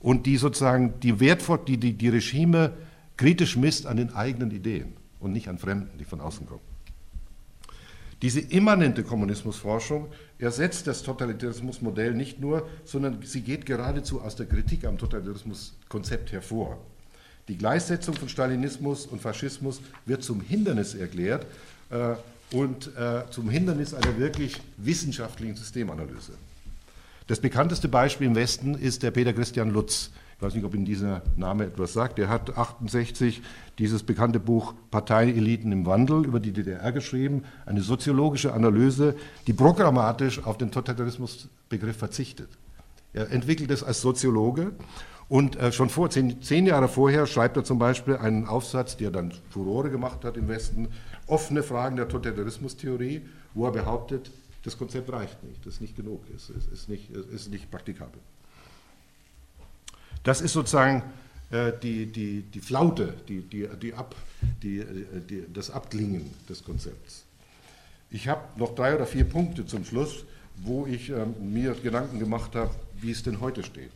[0.03, 2.73] und die sozusagen die, Wertvoll die, die, die Regime
[3.17, 6.61] kritisch misst an den eigenen Ideen und nicht an Fremden, die von außen kommen.
[8.21, 14.85] Diese immanente Kommunismusforschung ersetzt das Totalitarismusmodell nicht nur, sondern sie geht geradezu aus der Kritik
[14.85, 16.77] am Totalitarismuskonzept hervor.
[17.47, 21.45] Die Gleichsetzung von Stalinismus und Faschismus wird zum Hindernis erklärt
[21.89, 22.15] äh,
[22.55, 26.33] und äh, zum Hindernis einer wirklich wissenschaftlichen Systemanalyse.
[27.27, 30.83] Das bekannteste Beispiel im Westen ist der Peter Christian Lutz, ich weiß nicht, ob Ihnen
[30.83, 32.19] dieser Name etwas sagt.
[32.19, 33.41] Er hat 68
[33.79, 39.15] dieses bekannte Buch Parteieliten im Wandel über die DDR geschrieben, eine soziologische Analyse,
[39.47, 42.49] die programmatisch auf den Totalitarismusbegriff verzichtet.
[43.13, 44.73] Er entwickelt es als Soziologe
[45.29, 49.11] und äh, schon vor zehn, zehn Jahre vorher schreibt er zum Beispiel einen Aufsatz, der
[49.11, 50.89] dann Furore gemacht hat im Westen,
[51.27, 53.21] offene Fragen der Totalitarismustheorie,
[53.53, 54.29] wo er behauptet,
[54.63, 58.19] das Konzept reicht nicht, das ist nicht genug, es ist, ist, nicht, ist nicht praktikabel.
[60.23, 61.03] Das ist sozusagen
[61.51, 64.15] äh, die, die, die Flaute, die, die, die Ab,
[64.61, 64.83] die,
[65.29, 67.25] die, das Abklingen des Konzepts.
[68.09, 70.23] Ich habe noch drei oder vier Punkte zum Schluss,
[70.57, 73.91] wo ich äh, mir Gedanken gemacht habe, wie es denn heute steht.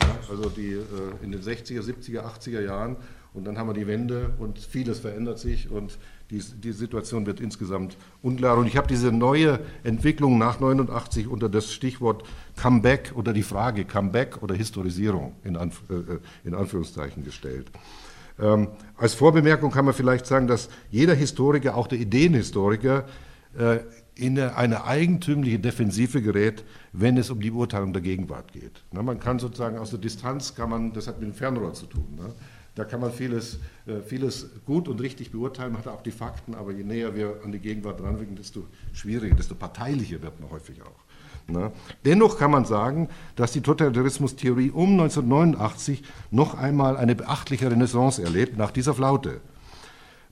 [0.00, 0.80] Ja, also die, äh,
[1.22, 2.96] in den 60er, 70er, 80er Jahren
[3.32, 5.98] und dann haben wir die Wende und vieles verändert sich und
[6.30, 8.56] die, die Situation wird insgesamt unklar.
[8.58, 12.24] Und ich habe diese neue Entwicklung nach 89 unter das Stichwort
[12.56, 17.70] Comeback oder die Frage Comeback oder Historisierung in, Anf äh, in Anführungszeichen gestellt.
[18.38, 23.04] Ähm, als Vorbemerkung kann man vielleicht sagen, dass jeder Historiker, auch der Ideenhistoriker,
[23.56, 23.78] äh,
[24.16, 28.84] in eine eigentümliche Defensive gerät, wenn es um die Beurteilung der Gegenwart geht.
[28.92, 31.86] Na, man kann sozusagen aus der Distanz, kann man, das hat mit dem Fernrohr zu
[31.86, 32.06] tun.
[32.16, 32.32] Ne?
[32.74, 36.54] Da kann man vieles, äh, vieles gut und richtig beurteilen, man hat auch die Fakten,
[36.54, 40.82] aber je näher wir an die Gegenwart ranrücken, desto schwieriger, desto parteilicher wird man häufig
[40.82, 41.04] auch.
[41.46, 41.72] Ne?
[42.04, 48.56] Dennoch kann man sagen, dass die Totalitarismustheorie um 1989 noch einmal eine beachtliche Renaissance erlebt
[48.56, 49.40] nach dieser Flaute.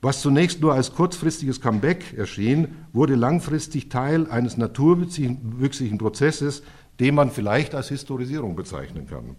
[0.01, 6.63] Was zunächst nur als kurzfristiges Comeback erschien, wurde langfristig Teil eines naturwüchsigen Prozesses,
[6.99, 9.37] den man vielleicht als Historisierung bezeichnen kann.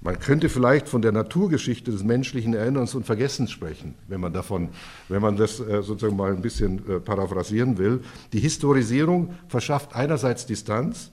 [0.00, 4.68] Man könnte vielleicht von der Naturgeschichte des menschlichen Erinnerns und Vergessens sprechen, wenn man davon,
[5.08, 8.02] wenn man das äh, sozusagen mal ein bisschen äh, paraphrasieren will.
[8.32, 11.10] Die Historisierung verschafft einerseits Distanz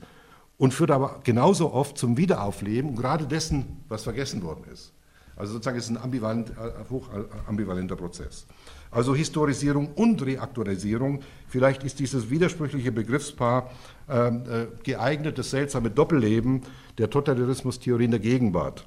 [0.58, 4.92] und führt aber genauso oft zum Wiederaufleben, gerade dessen, was vergessen worden ist.
[5.38, 7.08] Also sozusagen ist ein ambivalent, äh, hoch
[7.48, 8.46] ambivalenter Prozess.
[8.92, 11.22] Also Historisierung und Reaktualisierung.
[11.48, 13.72] Vielleicht ist dieses widersprüchliche Begriffspaar
[14.10, 16.62] ähm, äh, geeignet, das seltsame Doppelleben
[16.98, 18.86] der Totalitarismustheorie in der Gegenwart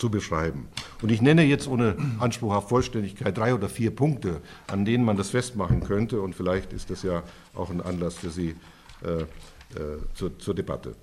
[0.00, 0.68] zu beschreiben.
[1.02, 5.18] Und ich nenne jetzt ohne Anspruch auf Vollständigkeit drei oder vier Punkte, an denen man
[5.18, 6.22] das festmachen könnte.
[6.22, 7.22] Und vielleicht ist das ja
[7.54, 8.56] auch ein Anlass für Sie
[9.04, 9.26] äh, äh,
[10.14, 10.94] zur, zur, Debatte.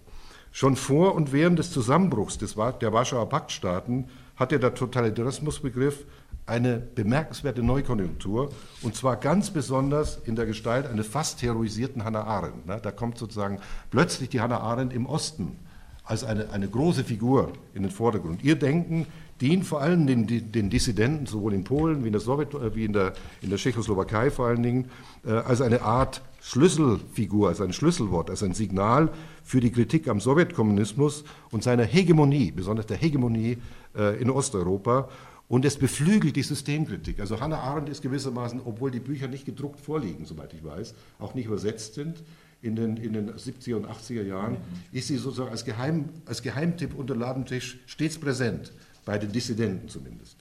[0.51, 6.05] Schon vor und während des Zusammenbruchs des, der Warschauer Paktstaaten hatte der Totalitarismusbegriff
[6.47, 8.49] eine bemerkenswerte Neukonjunktur
[8.81, 12.65] und zwar ganz besonders in der Gestalt eines fast heroisierten Hannah Arendt.
[12.65, 12.79] Ne?
[12.81, 13.59] Da kommt sozusagen
[13.91, 15.59] plötzlich die Hannah Arendt im Osten
[16.03, 18.43] als eine, eine große Figur in den Vordergrund.
[18.43, 19.07] Ihr Denken
[19.41, 22.85] dient vor allem den, den Dissidenten, sowohl in Polen wie in der, Sowjet, äh, wie
[22.85, 24.85] in der, in der Tschechoslowakei vor allen Dingen,
[25.25, 29.09] äh, als eine Art Schlüsselfigur, als ein Schlüsselwort, als ein Signal
[29.43, 33.57] für die Kritik am Sowjetkommunismus und seiner Hegemonie, besonders der Hegemonie
[33.95, 35.09] äh, in Osteuropa.
[35.49, 37.19] Und es beflügelt die Systemkritik.
[37.19, 41.35] Also Hannah Arendt ist gewissermaßen, obwohl die Bücher nicht gedruckt vorliegen, soweit ich weiß, auch
[41.35, 42.23] nicht übersetzt sind,
[42.61, 44.57] in den, in den 70er und 80er Jahren, mhm.
[44.91, 48.73] ist sie sozusagen als, Geheim, als Geheimtipp unter Ladentisch stets präsent,
[49.05, 50.37] bei den Dissidenten zumindest,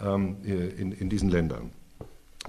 [0.00, 1.70] ähm, in, in diesen Ländern.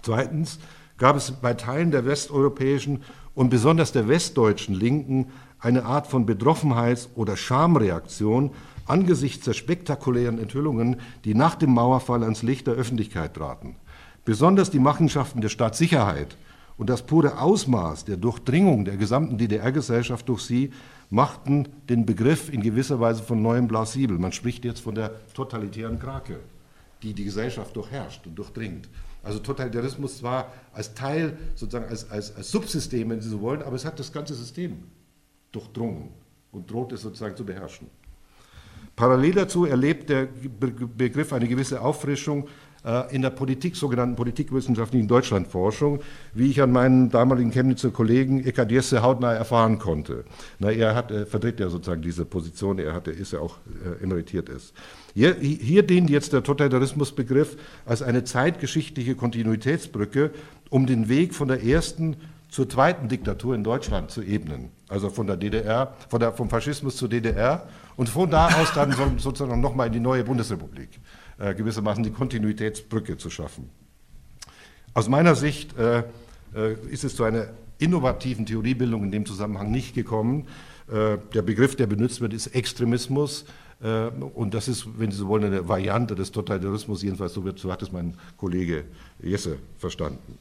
[0.04, 0.60] Zweitens
[0.98, 5.28] gab es bei Teilen der westeuropäischen und besonders der westdeutschen Linken
[5.60, 8.52] eine Art von Betroffenheits- oder Schamreaktion
[8.88, 13.76] angesichts der spektakulären Enthüllungen, die nach dem Mauerfall ans Licht der Öffentlichkeit traten.
[14.26, 16.38] Besonders die Machenschaften der Staatssicherheit
[16.78, 20.72] und das pure Ausmaß der Durchdringung der gesamten DDR-Gesellschaft durch sie
[21.10, 24.18] machten den Begriff in gewisser Weise von neuem plausibel.
[24.18, 26.40] Man spricht jetzt von der totalitären Krake,
[27.02, 28.90] die die Gesellschaft durchherrscht und durchdringt.
[29.24, 33.76] Also Totalitarismus zwar als Teil, sozusagen als, als, als Subsystem, wenn Sie so wollen, aber
[33.76, 34.84] es hat das ganze System
[35.52, 36.10] durchdrungen
[36.52, 37.90] und droht es sozusagen zu beherrschen.
[38.98, 40.28] Parallel dazu erlebt der
[40.98, 42.48] Begriff eine gewisse Auffrischung
[42.84, 46.00] äh, in der Politik, sogenannten politikwissenschaftlichen Deutschlandforschung,
[46.34, 50.26] wie ich an meinen damaligen Chemnitzer Kollegen Eckhard Jesse hautnah erfahren konnte.
[50.58, 54.04] Na, er hat, er vertritt ja sozusagen diese Position, er, hat, ist ja auch äh,
[54.04, 54.74] emeritiert ist.
[55.14, 60.32] Hier, hier dient jetzt der Totalitarismusbegriff als eine zeitgeschichtliche Kontinuitätsbrücke,
[60.72, 62.18] um den Weg von der ersten
[62.50, 64.70] zur zweiten Diktatur in Deutschland zu ebnen.
[64.88, 67.68] Also von der DDR, von der, vom Faschismus zur DDR
[67.98, 71.00] und von da aus dann sozusagen nochmal in die neue Bundesrepublik
[71.38, 73.70] äh, gewissermaßen die Kontinuitätsbrücke zu schaffen.
[74.94, 76.04] Aus meiner Sicht äh,
[76.56, 80.48] äh, ist es zu einer innovativen Theoriebildung in dem Zusammenhang nicht gekommen.
[80.88, 83.46] Äh, der Begriff, der benutzt wird, ist Extremismus.
[83.82, 87.04] Äh, und das ist, wenn Sie so wollen, eine Variante des Totalitarismus.
[87.04, 88.86] Jedenfalls so, wird, so hat es mein Kollege
[89.22, 90.38] Jesse verstanden.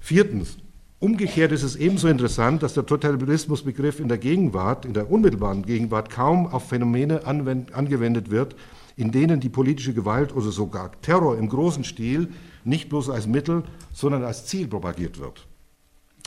[0.00, 0.58] Viertens,
[1.00, 6.10] Umgekehrt ist es ebenso interessant, dass der Totalitarismusbegriff in der Gegenwart, in der unmittelbaren Gegenwart,
[6.10, 8.56] kaum auf Phänomene angewendet wird,
[8.96, 12.30] in denen die politische Gewalt oder sogar Terror im großen Stil
[12.64, 13.62] nicht bloß als Mittel,
[13.94, 15.46] sondern als Ziel propagiert wird.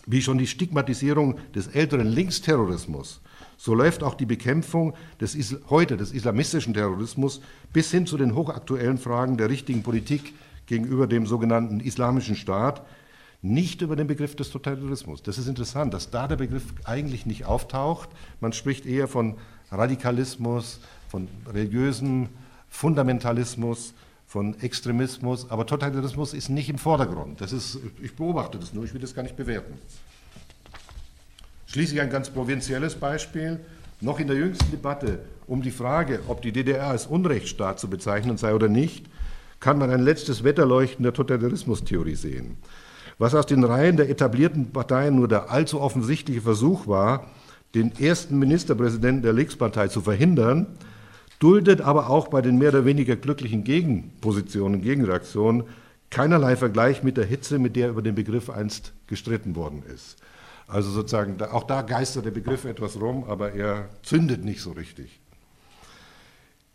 [0.08, 3.20] Wie schon die Stigmatisierung des älteren Linksterrorismus,
[3.58, 5.38] so läuft auch die Bekämpfung des
[5.70, 7.42] heute des islamistischen Terrorismus
[7.74, 10.34] bis hin zu den hochaktuellen Fragen der richtigen Politik
[10.66, 12.82] gegenüber dem sogenannten Islamischen Staat
[13.42, 15.24] nicht über den Begriff des Totalitarismus.
[15.24, 18.10] Das ist interessant, dass da der Begriff eigentlich nicht auftaucht.
[18.40, 19.36] Man spricht eher von
[19.72, 20.80] Radikalismus,
[21.10, 22.30] von religiösem
[22.70, 23.94] Fundamentalismus,
[24.28, 27.42] von Extremismus, aber Totalitarismus ist nicht im Vordergrund.
[27.42, 29.74] Das ist, ich beobachte das nur, ich will das gar nicht bewerten.
[31.66, 33.60] Schließlich ein ganz provinzielles Beispiel.
[34.02, 38.38] Noch in der jüngsten Debatte um die Frage, ob die DDR als Unrechtsstaat zu bezeichnen
[38.38, 39.06] sei oder nicht,
[39.60, 42.58] kann man ein letztes Wetterleuchten der Totalitarismustheorie sehen.
[43.22, 47.30] Was aus den Reihen der etablierten Parteien nur der allzu offensichtliche Versuch war,
[47.76, 50.66] den ersten Ministerpräsidenten der Linkspartei zu verhindern,
[51.38, 55.66] duldet aber auch bei den mehr oder weniger glücklichen Gegenpositionen, Gegenreaktionen
[56.10, 60.18] keinerlei Vergleich mit der Hitze, mit der über den Begriff einst gestritten worden ist.
[60.68, 65.20] Also sozusagen, auch da geistert der Begriff etwas rum, aber er zündet nicht so richtig.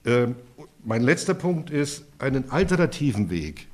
[0.05, 0.37] Ähm,
[0.85, 3.67] mein letzter Punkt ist, einen alternativen Weg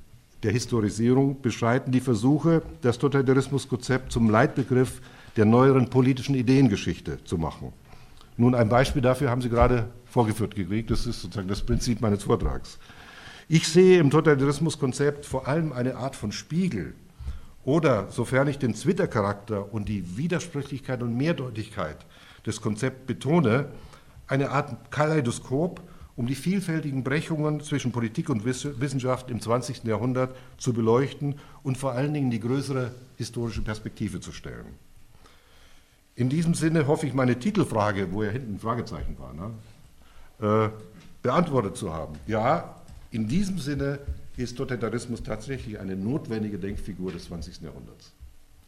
[0.43, 5.01] der Historisierung beschreiten die Versuche, das Totalitarismuskonzept zum Leitbegriff
[5.37, 7.73] der neueren politischen Ideengeschichte zu machen.
[8.37, 10.91] Nun, ein Beispiel dafür haben Sie gerade vorgeführt gekriegt.
[10.91, 12.79] Das ist sozusagen das Prinzip meines Vortrags.
[13.49, 16.95] Ich sehe im Totalitarismuskonzept vor allem eine Art von Spiegel
[17.65, 21.99] oder, sofern ich den Twitter-Charakter und die Widersprüchlichkeit und Mehrdeutigkeit
[22.47, 23.67] des Konzepts betone,
[24.27, 25.83] eine Art Kaleidoskop,
[26.17, 29.85] um die vielfältigen Brechungen zwischen Politik und Wissenschaft im 20.
[29.85, 34.67] Jahrhundert zu beleuchten und vor allen Dingen die größere historische Perspektive zu stellen.
[36.15, 39.51] In diesem Sinne hoffe ich, meine Titelfrage, wo ja hinten ein Fragezeichen war, ne,
[40.41, 40.71] äh,
[41.23, 42.17] beantwortet zu haben.
[42.27, 42.77] Ja,
[43.11, 43.99] in diesem Sinne
[44.37, 47.63] ist Totalitarismus tatsächlich eine notwendige Denkfigur des 20.
[47.63, 48.13] Jahrhunderts.